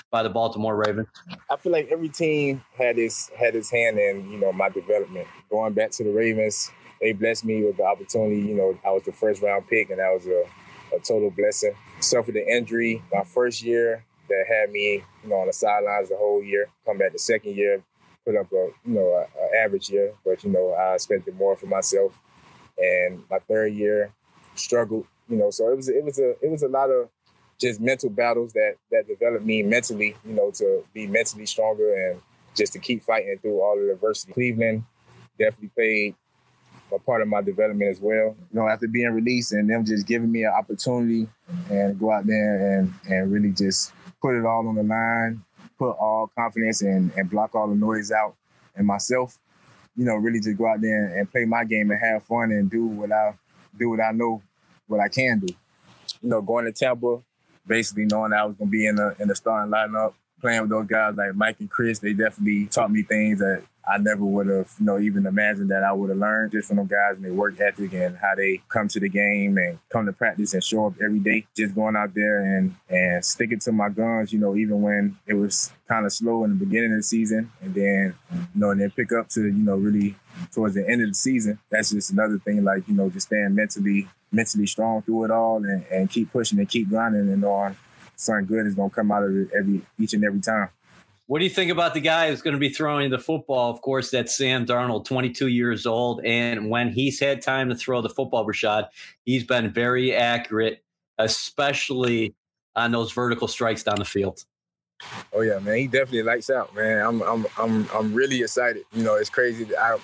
by 0.10 0.24
the 0.24 0.30
Baltimore 0.30 0.76
Ravens? 0.76 1.08
I 1.50 1.58
feel 1.58 1.72
like 1.72 1.90
every 1.92 2.10
team 2.10 2.64
had 2.78 2.98
his 2.98 3.30
had 3.38 3.54
his 3.54 3.70
hand 3.70 3.98
in, 3.98 4.30
you 4.32 4.40
know, 4.40 4.52
my 4.52 4.70
development. 4.70 5.28
Going 5.50 5.74
back 5.74 5.92
to 5.92 6.04
the 6.04 6.12
Ravens, 6.12 6.72
they 7.02 7.12
blessed 7.14 7.46
me 7.46 7.64
with 7.64 7.78
the 7.78 7.84
opportunity. 7.84 8.42
You 8.42 8.56
know, 8.56 8.80
I 8.86 8.92
was 8.92 9.04
the 9.04 9.12
first 9.12 9.42
round 9.42 9.68
pick 9.68 9.90
and 9.90 10.00
that 10.00 10.12
was 10.14 10.26
a, 10.26 10.96
a 10.96 11.00
total 11.00 11.32
blessing. 11.32 11.76
Suffered 12.00 12.36
an 12.36 12.48
injury 12.48 13.02
my 13.14 13.24
first 13.24 13.62
year 13.62 14.06
that 14.30 14.46
had 14.48 14.72
me, 14.72 15.04
you 15.24 15.30
know, 15.30 15.36
on 15.36 15.48
the 15.48 15.54
sidelines 15.54 16.10
the 16.10 16.18
whole 16.18 16.44
year. 16.44 16.68
Come 16.86 16.98
back 16.98 17.12
the 17.12 17.20
second 17.20 17.56
year, 17.56 17.84
put 18.26 18.36
up 18.36 18.52
a, 18.52 18.70
you 18.86 18.96
know, 18.96 19.08
a, 19.08 19.28
a 19.40 19.64
average 19.64 19.90
year, 19.90 20.14
but 20.26 20.44
you 20.44 20.52
know, 20.52 20.72
I 20.72 20.96
expected 20.96 21.36
more 21.36 21.56
for 21.56 21.68
myself. 21.68 22.18
And 22.78 23.24
my 23.30 23.40
third 23.40 23.74
year, 23.74 24.12
struggled, 24.56 25.06
you 25.30 25.38
know. 25.38 25.52
So 25.52 25.72
it 25.72 25.76
was 25.76 25.90
it 25.90 26.04
was 26.04 26.20
a 26.20 26.32
it 26.44 26.50
was 26.50 26.64
a 26.64 26.68
lot 26.68 26.90
of 26.90 27.10
just 27.60 27.80
mental 27.80 28.10
battles 28.10 28.54
that 28.54 28.76
that 28.92 29.08
developed 29.08 29.46
me 29.46 29.64
mentally, 29.64 30.16
you 30.26 30.34
know, 30.34 30.52
to 30.52 30.84
be 30.94 31.08
mentally 31.08 31.46
stronger 31.46 31.94
and 32.10 32.22
just 32.56 32.74
to 32.74 32.80
keep 32.80 33.04
fighting 33.04 33.38
through 33.42 33.62
all 33.62 33.76
the 33.76 33.92
adversity. 33.92 34.34
Cleveland 34.34 34.84
definitely 35.38 35.70
played 35.70 36.16
a 36.94 37.00
part 37.00 37.22
of 37.22 37.28
my 37.28 37.42
development 37.42 37.90
as 37.90 38.00
well. 38.00 38.36
You 38.52 38.60
know, 38.60 38.68
after 38.68 38.88
being 38.88 39.12
released 39.12 39.52
and 39.52 39.70
them 39.70 39.86
just 39.86 40.06
giving 40.06 40.32
me 40.32 40.44
an 40.44 40.54
opportunity 40.58 41.28
and 41.70 42.00
go 42.00 42.12
out 42.12 42.26
there 42.26 42.80
and 42.80 42.94
and 43.08 43.32
really 43.32 43.52
just 43.52 43.92
put 44.24 44.36
it 44.36 44.46
all 44.46 44.66
on 44.66 44.76
the 44.76 44.84
line, 44.84 45.44
put 45.78 45.92
all 45.98 46.32
confidence 46.34 46.82
and, 46.82 47.12
and 47.18 47.30
block 47.30 47.54
all 47.54 47.68
the 47.68 47.76
noise 47.76 48.10
out 48.10 48.36
and 48.74 48.88
myself, 48.88 49.38
you 49.98 50.06
know, 50.06 50.16
really 50.16 50.40
just 50.40 50.58
go 50.58 50.66
out 50.66 50.80
there 50.80 51.18
and 51.18 51.30
play 51.30 51.44
my 51.44 51.66
game 51.66 51.92
and 51.92 52.00
have 52.00 52.24
fun 52.24 52.52
and 52.52 52.72
do 52.72 52.86
what 52.86 53.12
I 53.12 53.34
do 53.78 53.90
what 53.90 54.00
I 54.00 54.12
know 54.12 54.42
what 54.88 55.02
I 55.02 55.10
can 55.10 55.40
do. 55.40 55.54
You 56.22 56.30
know, 56.30 56.42
going 56.42 56.64
to 56.66 56.72
Tampa, 56.72 57.22
basically 57.68 58.06
knowing 58.06 58.32
I 58.32 58.46
was 58.46 58.56
gonna 58.56 58.72
be 58.72 58.88
in 58.88 58.96
the 58.96 59.14
in 59.20 59.28
the 59.28 59.36
starting 59.36 59.74
lineup, 59.74 60.14
playing 60.40 60.62
with 60.62 60.70
those 60.70 60.88
guys 60.88 61.16
like 61.18 61.36
Mike 61.36 61.58
and 61.60 61.70
Chris, 61.70 62.00
they 62.00 62.14
definitely 62.14 62.68
taught 62.68 62.92
me 62.92 63.04
things 63.04 63.40
that 63.40 63.64
I 63.86 63.98
never 63.98 64.24
would 64.24 64.48
have, 64.48 64.72
you 64.80 64.86
know, 64.86 65.00
even 65.00 65.26
imagined 65.26 65.70
that 65.72 65.84
I 65.84 65.92
would 65.92 66.10
have 66.10 66.20
learned 66.20 66.54
just 66.54 66.68
from 66.68 66.78
them 66.78 66.88
guys 66.88 67.16
and 67.16 67.26
their 67.26 67.34
work 67.34 67.60
ethic 67.60 67.94
and 67.94 68.18
how 68.18 68.34
they 68.36 68.62
come 68.70 68.88
to 68.88 69.00
the 69.00 69.10
game 69.10 69.58
and 69.58 69.78
come 69.90 70.06
to 70.06 70.14
practice 70.14 70.54
and 70.54 70.64
show 70.64 70.88
up 70.88 70.94
every 71.04 71.20
day. 71.20 71.46
Just 71.56 71.76
going 71.76 71.96
out 71.96 72.14
there 72.14 72.40
and 72.40 72.76
and 72.90 73.24
sticking 73.24 73.60
to 73.60 73.72
my 73.72 73.90
guns, 73.90 74.32
you 74.32 74.40
know, 74.40 74.56
even 74.56 74.82
when 74.82 75.18
it 75.28 75.34
was 75.34 75.72
kind 75.88 76.06
of 76.06 76.14
slow 76.14 76.44
in 76.44 76.52
the 76.52 76.66
beginning 76.66 76.92
of 76.92 77.00
the 77.00 77.04
season, 77.04 77.52
and 77.62 77.74
then 77.74 78.16
you 78.32 78.62
know, 78.62 78.72
and 78.72 78.82
then 78.82 78.92
pick 78.92 79.12
up 79.12 79.28
to 79.30 79.42
you 79.42 79.52
know 79.52 79.76
really 79.76 80.16
towards 80.54 80.76
the 80.76 80.88
end 80.88 81.02
of 81.02 81.10
the 81.10 81.16
season. 81.16 81.60
That's 81.70 81.92
just 81.92 82.12
another 82.12 82.40
thing, 82.40 82.64
like 82.64 82.88
you 82.88 82.94
know, 82.94 83.10
just 83.10 83.28
staying 83.28 83.54
mentally 83.56 84.08
mentally 84.32 84.66
strong 84.66 85.02
through 85.04 85.26
it 85.26 85.32
all 85.32 85.58
and, 85.58 85.86
and 85.92 86.10
keep 86.10 86.32
pushing 86.32 86.58
and 86.58 86.68
keep 86.68 86.90
grinding 86.90 87.32
and 87.32 87.46
on 87.46 87.78
something 88.16 88.46
good 88.46 88.66
is 88.66 88.76
gonna 88.76 88.90
come 88.90 89.12
out 89.12 89.24
of 89.24 89.36
it 89.36 89.50
every 89.56 89.82
each 90.00 90.14
and 90.14 90.24
every 90.24 90.40
time. 90.40 90.70
What 91.28 91.40
do 91.40 91.46
you 91.46 91.50
think 91.50 91.72
about 91.72 91.94
the 91.94 92.02
guy 92.02 92.30
who's 92.30 92.42
going 92.42 92.54
to 92.54 92.60
be 92.60 92.70
throwing 92.70 93.10
the 93.10 93.18
football? 93.18 93.72
Of 93.72 93.82
course, 93.82 94.12
that's 94.12 94.36
Sam 94.36 94.66
Darnold, 94.66 95.06
22 95.06 95.48
years 95.48 95.86
old. 95.86 96.22
And 96.26 96.70
when 96.70 96.92
he's 96.92 97.20
had 97.20 97.42
time 97.42 97.70
to 97.70 97.76
throw 97.76 98.02
the 98.02 98.10
football, 98.10 98.46
Breshad, 98.46 98.90
he's 99.24 99.46
been 99.46 99.72
very 99.72 100.14
accurate, 100.14 100.84
especially 101.18 102.36
on 102.76 102.92
those 102.92 103.14
vertical 103.14 103.48
strikes 103.48 103.84
down 103.84 104.00
the 104.00 104.06
field. 104.06 104.44
Oh 105.34 105.42
yeah, 105.42 105.60
man, 105.60 105.78
he 105.78 105.88
definitely 105.88 106.24
lights 106.24 106.50
out, 106.50 106.74
man. 106.76 107.06
I'm 107.06 107.22
I'm 107.22 107.46
I'm 107.58 107.90
I'm 107.94 108.14
really 108.14 108.42
excited. 108.42 108.84
You 108.94 109.04
know, 109.04 109.16
it's 109.16 109.30
crazy. 109.30 109.68
I, 109.76 109.98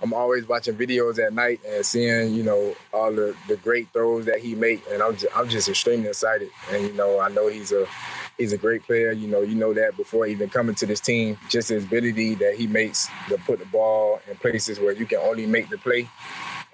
I'm 0.00 0.12
always 0.12 0.46
watching 0.46 0.74
videos 0.76 1.24
at 1.24 1.32
night 1.32 1.60
and 1.66 1.84
seeing 1.84 2.34
you 2.34 2.44
know 2.44 2.74
all 2.92 3.12
the 3.12 3.34
the 3.48 3.56
great 3.56 3.88
throws 3.92 4.26
that 4.26 4.38
he 4.38 4.54
make, 4.54 4.82
and 4.92 5.02
I'm 5.02 5.16
just, 5.16 5.36
I'm 5.36 5.48
just 5.48 5.68
extremely 5.68 6.08
excited. 6.08 6.50
And 6.70 6.84
you 6.86 6.92
know, 6.92 7.18
I 7.18 7.30
know 7.30 7.48
he's 7.48 7.72
a 7.72 7.86
he's 8.38 8.52
a 8.52 8.58
great 8.58 8.82
player. 8.82 9.12
You 9.12 9.28
know, 9.28 9.42
you 9.42 9.54
know 9.54 9.72
that 9.74 9.96
before 9.96 10.26
even 10.26 10.48
coming 10.48 10.74
to 10.76 10.86
this 10.86 11.00
team, 11.00 11.38
just 11.48 11.68
his 11.68 11.84
ability 11.84 12.34
that 12.36 12.54
he 12.54 12.66
makes 12.66 13.08
to 13.28 13.38
put 13.38 13.58
the 13.58 13.66
ball 13.66 14.20
in 14.28 14.36
places 14.36 14.78
where 14.80 14.92
you 14.92 15.06
can 15.06 15.18
only 15.18 15.46
make 15.46 15.68
the 15.68 15.78
play 15.78 16.08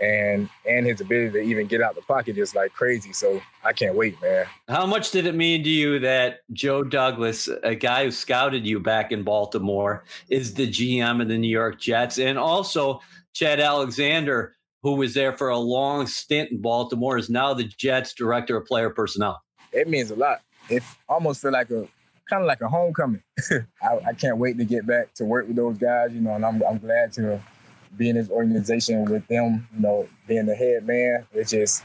and 0.01 0.49
and 0.67 0.87
his 0.87 1.01
ability 1.01 1.31
to 1.31 1.41
even 1.41 1.67
get 1.67 1.83
out 1.83 1.95
the 1.95 2.03
pocket 2.03 2.39
is 2.39 2.55
like 2.55 2.73
crazy. 2.73 3.13
So 3.13 3.41
I 3.65 3.73
can't 3.73 3.95
wait, 3.95 4.21
man. 4.23 4.47
How 4.69 4.87
much 4.87 5.11
did 5.11 5.27
it 5.27 5.35
mean 5.35 5.63
to 5.63 5.71
you 5.71 5.99
that 6.01 6.41
Joe 6.53 6.83
Douglas, 6.83 7.49
a 7.63 7.75
guy 7.75 8.05
who 8.05 8.11
scouted 8.11 8.67
you 8.67 8.81
back 8.81 9.13
in 9.13 9.23
Baltimore, 9.23 10.05
is 10.29 10.55
the 10.55 10.67
GM 10.67 11.21
of 11.21 11.29
the 11.29 11.39
New 11.39 11.49
York 11.49 11.81
Jets, 11.81 12.19
and 12.19 12.39
also 12.39 13.01
Chad 13.35 13.61
Alexander, 13.61 14.55
who 14.83 14.95
was 14.95 15.15
there 15.15 15.33
for 15.33 15.51
a 15.51 15.59
long 15.59 16.07
stint 16.07 16.51
in 16.51 16.61
Baltimore, 16.61 17.19
is 17.19 17.29
now 17.29 17.53
the 17.53 17.65
Jets 17.65 18.15
director 18.15 18.57
of 18.57 18.67
player 18.67 18.91
personnel. 18.91 19.43
It 19.73 19.89
means 19.89 20.11
a 20.11 20.17
lot. 20.17 20.41
It 20.71 20.83
almost 21.09 21.43
feel 21.43 21.53
like 21.53 21.71
a 21.71 21.87
kind 22.29 22.43
of 22.43 22.47
like 22.47 22.61
a 22.61 22.69
homecoming. 22.69 23.23
I, 23.83 23.99
I 24.09 24.13
can't 24.15 24.39
wait 24.39 24.57
to 24.59 24.65
get 24.65 24.87
back 24.87 25.13
to 25.15 25.25
work 25.25 25.47
with 25.49 25.57
those 25.57 25.77
guys, 25.77 26.13
you 26.13 26.21
know, 26.21 26.35
and 26.35 26.47
I'm 26.47 26.63
I'm 26.63 26.79
glad 26.79 27.13
to 27.15 27.41
be 27.97 28.09
in 28.09 28.17
this 28.17 28.31
organization 28.31 29.05
with 29.05 29.27
them, 29.27 29.69
you 29.75 29.81
know, 29.81 30.09
being 30.29 30.47
the 30.47 30.55
head 30.55 30.87
man, 30.87 31.27
it's 31.33 31.51
just 31.51 31.83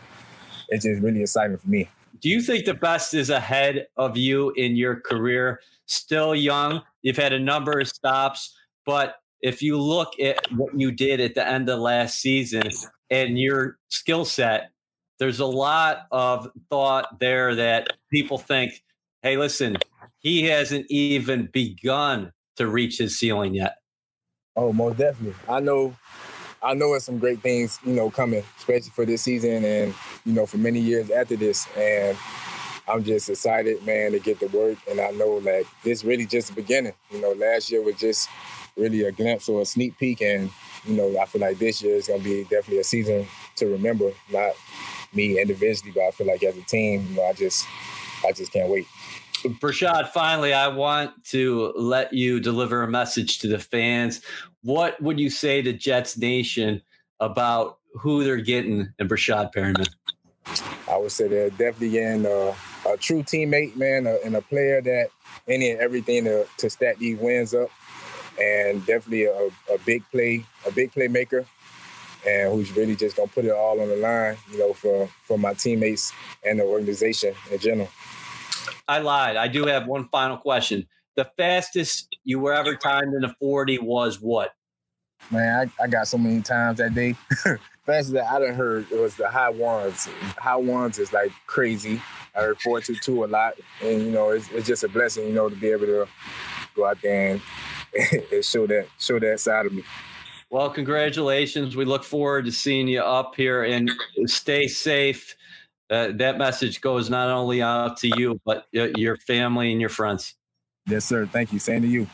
it's 0.69 0.85
just 0.85 1.01
really 1.01 1.21
exciting 1.21 1.57
for 1.57 1.67
me. 1.67 1.89
Do 2.21 2.29
you 2.29 2.41
think 2.41 2.65
the 2.65 2.73
best 2.73 3.13
is 3.13 3.29
ahead 3.29 3.87
of 3.97 4.17
you 4.17 4.51
in 4.51 4.75
your 4.75 4.99
career? 4.99 5.59
Still 5.87 6.33
young, 6.33 6.81
you've 7.01 7.17
had 7.17 7.33
a 7.33 7.39
number 7.39 7.79
of 7.79 7.87
stops, 7.87 8.55
but 8.85 9.15
if 9.41 9.61
you 9.61 9.79
look 9.79 10.19
at 10.19 10.51
what 10.53 10.77
you 10.79 10.91
did 10.91 11.19
at 11.19 11.35
the 11.35 11.47
end 11.47 11.69
of 11.69 11.79
last 11.79 12.19
season 12.19 12.63
and 13.11 13.39
your 13.39 13.77
skill 13.89 14.25
set, 14.25 14.71
there's 15.19 15.39
a 15.39 15.45
lot 15.45 16.07
of 16.11 16.49
thought 16.69 17.19
there 17.19 17.55
that 17.55 17.87
people 18.11 18.37
think, 18.37 18.81
hey, 19.21 19.37
listen, 19.37 19.77
he 20.19 20.43
hasn't 20.43 20.85
even 20.89 21.49
begun 21.51 22.31
to 22.57 22.67
reach 22.67 22.97
his 22.97 23.17
ceiling 23.17 23.53
yet. 23.53 23.77
Oh, 24.55 24.71
most 24.71 24.97
definitely. 24.97 25.35
I 25.47 25.59
know 25.59 25.95
I 26.65 26.73
know 26.73 26.95
it's 26.95 27.05
some 27.05 27.19
great 27.19 27.41
things, 27.41 27.79
you 27.85 27.93
know, 27.93 28.09
coming, 28.09 28.43
especially 28.57 28.89
for 28.89 29.05
this 29.05 29.21
season 29.21 29.63
and, 29.63 29.93
you 30.25 30.33
know, 30.33 30.47
for 30.47 30.57
many 30.57 30.79
years 30.79 31.11
after 31.11 31.35
this. 31.35 31.67
And 31.77 32.17
I'm 32.87 33.03
just 33.03 33.29
excited, 33.29 33.85
man, 33.85 34.13
to 34.13 34.19
get 34.19 34.39
to 34.39 34.47
work. 34.47 34.79
And 34.89 34.99
I 34.99 35.11
know 35.11 35.35
like 35.43 35.67
this 35.83 36.03
really 36.03 36.25
just 36.25 36.47
the 36.47 36.55
beginning. 36.55 36.93
You 37.11 37.21
know, 37.21 37.33
last 37.33 37.71
year 37.71 37.83
was 37.83 37.99
just 37.99 38.29
really 38.75 39.03
a 39.03 39.11
glimpse 39.11 39.47
or 39.47 39.61
a 39.61 39.65
sneak 39.65 39.97
peek. 39.99 40.23
And, 40.23 40.49
you 40.85 40.95
know, 40.95 41.19
I 41.19 41.25
feel 41.25 41.41
like 41.41 41.59
this 41.59 41.83
year 41.83 41.97
is 41.97 42.07
gonna 42.07 42.23
be 42.23 42.43
definitely 42.43 42.79
a 42.79 42.83
season 42.83 43.27
to 43.57 43.67
remember. 43.67 44.11
Not 44.31 44.53
me 45.15 45.39
individually, 45.39 45.91
but 45.93 46.03
I 46.03 46.11
feel 46.11 46.27
like 46.27 46.43
as 46.43 46.57
a 46.57 46.61
team, 46.61 47.07
you 47.09 47.15
know, 47.15 47.25
I 47.25 47.33
just 47.33 47.65
I 48.25 48.31
just 48.31 48.51
can't 48.51 48.69
wait. 48.69 48.85
Breshad, 49.43 50.09
finally, 50.09 50.53
I 50.53 50.67
want 50.67 51.23
to 51.25 51.71
let 51.75 52.13
you 52.13 52.39
deliver 52.39 52.81
a 52.81 52.87
message 52.87 53.39
to 53.39 53.47
the 53.47 53.59
fans. 53.59 54.21
What 54.63 54.99
would 55.01 55.19
you 55.19 55.29
say 55.29 55.61
to 55.61 55.71
Jets 55.71 56.17
Nation 56.17 56.81
about 57.19 57.77
who 57.93 58.23
they're 58.23 58.37
getting 58.37 58.91
in 58.97 59.07
Breshad 59.07 59.53
Perriman? 59.53 59.87
I 60.89 60.97
would 60.97 61.11
say 61.11 61.27
they're 61.27 61.49
definitely 61.51 61.91
getting 61.91 62.25
a, 62.25 62.55
a 62.89 62.97
true 62.97 63.23
teammate, 63.23 63.75
man, 63.75 64.07
a, 64.07 64.17
and 64.25 64.35
a 64.35 64.41
player 64.41 64.81
that 64.81 65.09
any 65.47 65.71
and 65.71 65.79
everything 65.79 66.23
to, 66.25 66.47
to 66.57 66.69
stack 66.69 66.97
these 66.97 67.19
wins 67.19 67.53
up, 67.53 67.69
and 68.41 68.85
definitely 68.85 69.25
a, 69.25 69.47
a 69.71 69.77
big 69.85 70.03
play, 70.11 70.45
a 70.67 70.71
big 70.71 70.91
playmaker, 70.91 71.45
and 72.27 72.51
who's 72.51 72.71
really 72.75 72.95
just 72.95 73.15
gonna 73.15 73.27
put 73.27 73.45
it 73.45 73.51
all 73.51 73.79
on 73.79 73.89
the 73.89 73.95
line, 73.95 74.37
you 74.51 74.59
know, 74.59 74.73
for 74.73 75.07
for 75.23 75.37
my 75.37 75.53
teammates 75.53 76.11
and 76.43 76.59
the 76.59 76.63
organization 76.63 77.33
in 77.51 77.59
general. 77.59 77.89
I 78.87 78.99
lied. 78.99 79.35
I 79.35 79.47
do 79.47 79.65
have 79.65 79.87
one 79.87 80.07
final 80.09 80.37
question. 80.37 80.87
The 81.15 81.29
fastest 81.37 82.15
you 82.23 82.39
were 82.39 82.53
ever 82.53 82.75
timed 82.75 83.13
in 83.13 83.23
a 83.23 83.33
40 83.39 83.79
was 83.79 84.19
what? 84.21 84.53
Man, 85.31 85.71
I, 85.79 85.83
I 85.83 85.87
got 85.87 86.07
so 86.07 86.17
many 86.17 86.41
times 86.41 86.77
that 86.77 86.93
day. 86.93 87.15
Fastest 87.85 88.13
that 88.13 88.31
I 88.31 88.39
done 88.39 88.53
heard 88.53 88.91
it 88.91 88.99
was 88.99 89.15
the 89.15 89.29
high 89.29 89.49
ones. 89.49 90.07
High 90.37 90.55
ones 90.55 90.99
is 90.99 91.13
like 91.13 91.31
crazy. 91.47 92.01
I 92.35 92.41
heard 92.41 92.59
422 92.59 93.23
a 93.23 93.27
lot. 93.27 93.53
And, 93.81 94.01
you 94.01 94.11
know, 94.11 94.31
it's, 94.31 94.49
it's 94.51 94.67
just 94.67 94.83
a 94.83 94.89
blessing, 94.89 95.27
you 95.27 95.33
know, 95.33 95.49
to 95.49 95.55
be 95.55 95.69
able 95.69 95.85
to 95.85 96.07
go 96.75 96.85
out 96.85 96.97
there 97.01 97.33
and, 97.33 97.41
and 98.31 98.43
show 98.43 98.67
that 98.67 98.87
show 98.99 99.19
that 99.19 99.39
side 99.39 99.65
of 99.65 99.73
me. 99.73 99.83
Well, 100.55 100.69
congratulations. 100.69 101.75
We 101.75 101.83
look 101.83 102.05
forward 102.05 102.45
to 102.45 102.51
seeing 102.53 102.87
you 102.87 103.01
up 103.01 103.35
here 103.35 103.65
and 103.65 103.91
stay 104.25 104.69
safe 104.69 105.35
uh, 105.89 106.13
that 106.13 106.37
message 106.37 106.79
goes 106.79 107.09
not 107.09 107.27
only 107.27 107.61
out 107.61 107.97
to 107.97 108.07
you, 108.17 108.39
but 108.45 108.65
your 108.71 109.17
family 109.17 109.73
and 109.73 109.81
your 109.81 109.89
friends. 109.89 110.33
Yes, 110.87 111.03
sir. 111.03 111.25
Thank 111.25 111.51
you. 111.51 111.59
Same 111.59 111.81
to 111.81 111.87
you. 111.89 112.07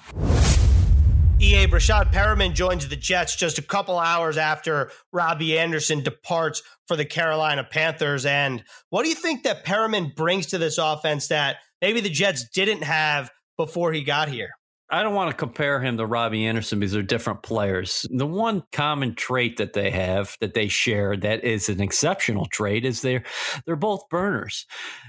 EA 1.39 1.67
Breshad 1.67 2.11
Perriman 2.11 2.55
joins 2.55 2.87
the 2.87 2.95
Jets 2.95 3.35
just 3.35 3.59
a 3.59 3.61
couple 3.61 3.99
hours 3.99 4.37
after 4.37 4.89
Robbie 5.13 5.59
Anderson 5.59 6.01
departs 6.01 6.63
for 6.87 6.95
the 6.95 7.05
Carolina 7.05 7.63
Panthers. 7.63 8.25
And 8.25 8.63
what 8.89 9.03
do 9.03 9.09
you 9.09 9.15
think 9.15 9.43
that 9.43 9.63
Perriman 9.63 10.15
brings 10.15 10.47
to 10.47 10.57
this 10.57 10.79
offense 10.79 11.27
that 11.27 11.57
maybe 11.79 12.01
the 12.01 12.09
Jets 12.09 12.49
didn't 12.49 12.85
have 12.85 13.29
before 13.55 13.93
he 13.93 14.03
got 14.03 14.29
here? 14.29 14.55
I 14.91 15.03
don't 15.03 15.15
want 15.15 15.31
to 15.31 15.37
compare 15.37 15.79
him 15.79 15.97
to 15.97 16.05
Robbie 16.05 16.45
Anderson 16.45 16.79
because 16.79 16.91
they're 16.91 17.01
different 17.01 17.43
players. 17.43 18.05
The 18.11 18.27
one 18.27 18.63
common 18.73 19.15
trait 19.15 19.57
that 19.57 19.71
they 19.71 19.89
have 19.89 20.35
that 20.41 20.53
they 20.53 20.67
share 20.67 21.15
that 21.17 21.45
is 21.45 21.69
an 21.69 21.81
exceptional 21.81 22.45
trait 22.47 22.83
is 22.83 23.01
they're 23.01 23.23
they're 23.65 23.77
both 23.77 24.09
burners. 24.09 24.65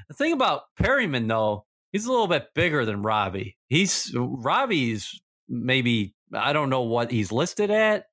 The 0.08 0.14
thing 0.14 0.32
about 0.32 0.62
Perriman 0.80 1.28
though, 1.28 1.66
he's 1.90 2.06
a 2.06 2.10
little 2.10 2.28
bit 2.28 2.54
bigger 2.54 2.84
than 2.84 3.02
Robbie. 3.02 3.56
He's 3.68 4.14
Robbie's 4.16 5.20
maybe 5.48 6.14
I 6.32 6.52
don't 6.52 6.70
know 6.70 6.82
what 6.82 7.10
he's 7.10 7.32
listed 7.32 7.72
at, 7.72 8.06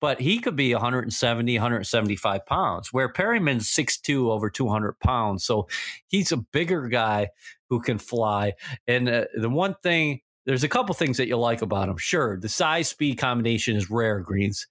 but 0.00 0.18
he 0.18 0.38
could 0.38 0.56
be 0.56 0.72
170, 0.72 1.54
175 1.54 2.46
pounds, 2.46 2.92
where 2.92 3.12
Perriman's 3.12 3.68
6'2, 3.68 4.30
over 4.30 4.48
200 4.48 4.98
pounds. 4.98 5.44
So 5.44 5.68
he's 6.08 6.32
a 6.32 6.38
bigger 6.38 6.88
guy 6.88 7.28
who 7.68 7.80
can 7.80 7.98
fly. 7.98 8.54
And 8.88 9.08
uh, 9.08 9.24
the 9.34 9.50
one 9.50 9.76
thing 9.82 10.22
there's 10.46 10.64
a 10.64 10.68
couple 10.68 10.94
things 10.94 11.16
that 11.16 11.28
you 11.28 11.36
like 11.36 11.62
about 11.62 11.88
him. 11.88 11.96
Sure, 11.96 12.38
the 12.38 12.48
size 12.48 12.88
speed 12.88 13.18
combination 13.18 13.76
is 13.76 13.90
rare, 13.90 14.20
Greens. 14.20 14.66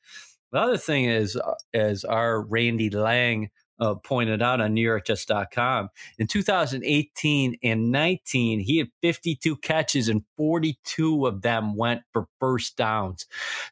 The 0.52 0.60
other 0.60 0.78
thing 0.78 1.06
is, 1.06 1.38
uh, 1.38 1.54
as 1.74 2.04
our 2.04 2.42
Randy 2.42 2.90
Lang 2.90 3.50
uh, 3.80 3.96
pointed 3.96 4.42
out 4.42 4.60
on 4.60 4.76
NewYorkJets.com, 4.76 5.90
in 6.20 6.28
2018 6.28 7.58
and 7.64 7.92
19, 7.92 8.60
he 8.60 8.78
had 8.78 8.90
52 9.02 9.56
catches 9.58 10.10
and 10.10 10.24
42 10.38 11.26
of 11.26 11.42
them 11.42 11.76
went 11.76 12.02
for 12.12 12.28
first 12.40 12.76
downs. 12.76 13.26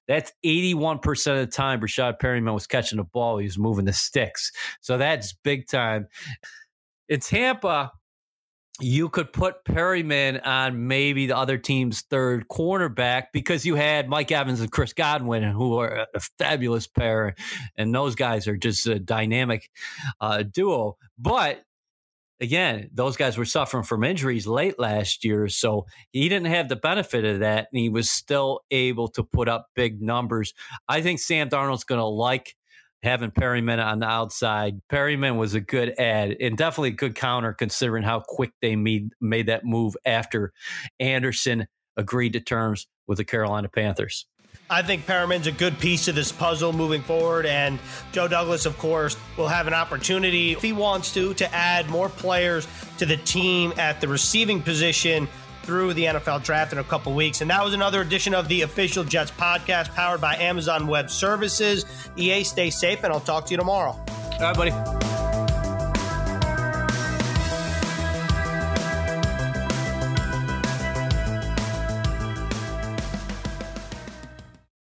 That's 0.07 0.31
81% 0.45 1.03
of 1.33 1.37
the 1.37 1.47
time 1.47 1.81
Breshad 1.81 2.19
Perriman 2.19 2.53
was 2.53 2.67
catching 2.67 2.97
the 2.97 3.03
ball. 3.03 3.37
He 3.37 3.45
was 3.45 3.57
moving 3.57 3.85
the 3.85 3.93
sticks. 3.93 4.51
So 4.79 4.97
that's 4.97 5.33
big 5.43 5.67
time. 5.67 6.07
In 7.09 7.19
Tampa, 7.19 7.91
you 8.79 9.09
could 9.09 9.33
put 9.33 9.63
Perriman 9.65 10.45
on 10.45 10.87
maybe 10.87 11.27
the 11.27 11.37
other 11.37 11.57
team's 11.57 12.01
third 12.01 12.47
cornerback 12.47 13.25
because 13.33 13.65
you 13.65 13.75
had 13.75 14.09
Mike 14.09 14.31
Evans 14.31 14.61
and 14.61 14.71
Chris 14.71 14.93
Godwin, 14.93 15.43
who 15.43 15.77
are 15.77 16.07
a 16.13 16.19
fabulous 16.37 16.87
pair, 16.87 17.35
and 17.77 17.93
those 17.93 18.15
guys 18.15 18.47
are 18.47 18.57
just 18.57 18.87
a 18.87 18.99
dynamic 18.99 19.69
uh, 20.21 20.43
duo. 20.43 20.97
But 21.17 21.63
again, 22.39 22.89
those 22.93 23.17
guys 23.17 23.37
were 23.37 23.45
suffering 23.45 23.83
from 23.83 24.03
injuries 24.03 24.47
late 24.47 24.79
last 24.79 25.25
year. 25.25 25.47
So 25.49 25.85
he 26.11 26.29
didn't 26.29 26.47
have 26.47 26.69
the 26.69 26.75
benefit 26.75 27.25
of 27.25 27.39
that. 27.39 27.67
And 27.71 27.79
he 27.79 27.89
was 27.89 28.09
still 28.09 28.61
able 28.71 29.09
to 29.09 29.23
put 29.23 29.49
up 29.49 29.67
big 29.75 30.01
numbers. 30.01 30.53
I 30.87 31.01
think 31.01 31.19
Sam 31.19 31.49
Darnold's 31.49 31.83
going 31.83 31.99
to 31.99 32.05
like 32.05 32.55
having 33.03 33.31
Perriman 33.31 33.83
on 33.83 33.99
the 33.99 34.07
outside. 34.07 34.81
Perriman 34.91 35.37
was 35.37 35.53
a 35.53 35.61
good 35.61 35.97
ad 35.99 36.35
and 36.39 36.57
definitely 36.57 36.89
a 36.89 36.93
good 36.93 37.15
counter 37.15 37.53
considering 37.53 38.03
how 38.03 38.19
quick 38.19 38.51
they 38.61 38.75
made, 38.75 39.11
made 39.21 39.47
that 39.47 39.65
move 39.65 39.95
after 40.05 40.51
Anderson 40.99 41.67
agreed 41.97 42.33
to 42.33 42.39
terms 42.39 42.87
with 43.07 43.17
the 43.17 43.25
Carolina 43.25 43.69
Panthers. 43.69 44.25
I 44.71 44.83
think 44.83 45.07
Perriman's 45.07 45.47
a 45.47 45.51
good 45.51 45.79
piece 45.79 46.07
of 46.07 46.15
this 46.15 46.31
puzzle 46.31 46.73
moving 46.73 47.01
forward. 47.01 47.47
And 47.47 47.79
Joe 48.11 48.27
Douglas, 48.27 48.67
of 48.67 48.77
course, 48.77 49.17
will 49.35 49.47
have 49.47 49.65
an 49.65 49.73
opportunity, 49.73 50.51
if 50.51 50.61
he 50.61 50.73
wants 50.73 51.13
to, 51.15 51.33
to 51.35 51.53
add 51.53 51.89
more 51.89 52.07
players 52.07 52.67
to 52.99 53.05
the 53.05 53.17
team 53.17 53.73
at 53.77 53.99
the 53.99 54.07
receiving 54.07 54.61
position 54.61 55.27
through 55.69 55.93
the 55.93 56.05
NFL 56.05 56.41
draft 56.43 56.73
in 56.73 56.79
a 56.79 56.83
couple 56.83 57.13
weeks. 57.13 57.41
And 57.41 57.51
that 57.51 57.63
was 57.63 57.75
another 57.75 58.01
edition 58.01 58.33
of 58.33 58.47
the 58.47 58.63
official 58.63 59.03
Jets 59.03 59.29
podcast 59.29 59.93
powered 59.93 60.19
by 60.19 60.35
Amazon 60.37 60.87
Web 60.87 61.11
Services. 61.11 61.85
EA, 62.17 62.43
stay 62.43 62.71
safe, 62.71 63.03
and 63.03 63.13
I'll 63.13 63.19
talk 63.19 63.45
to 63.45 63.51
you 63.51 63.57
tomorrow. 63.57 63.91
All 63.91 64.39
right, 64.39 64.57
buddy. 64.57 65.28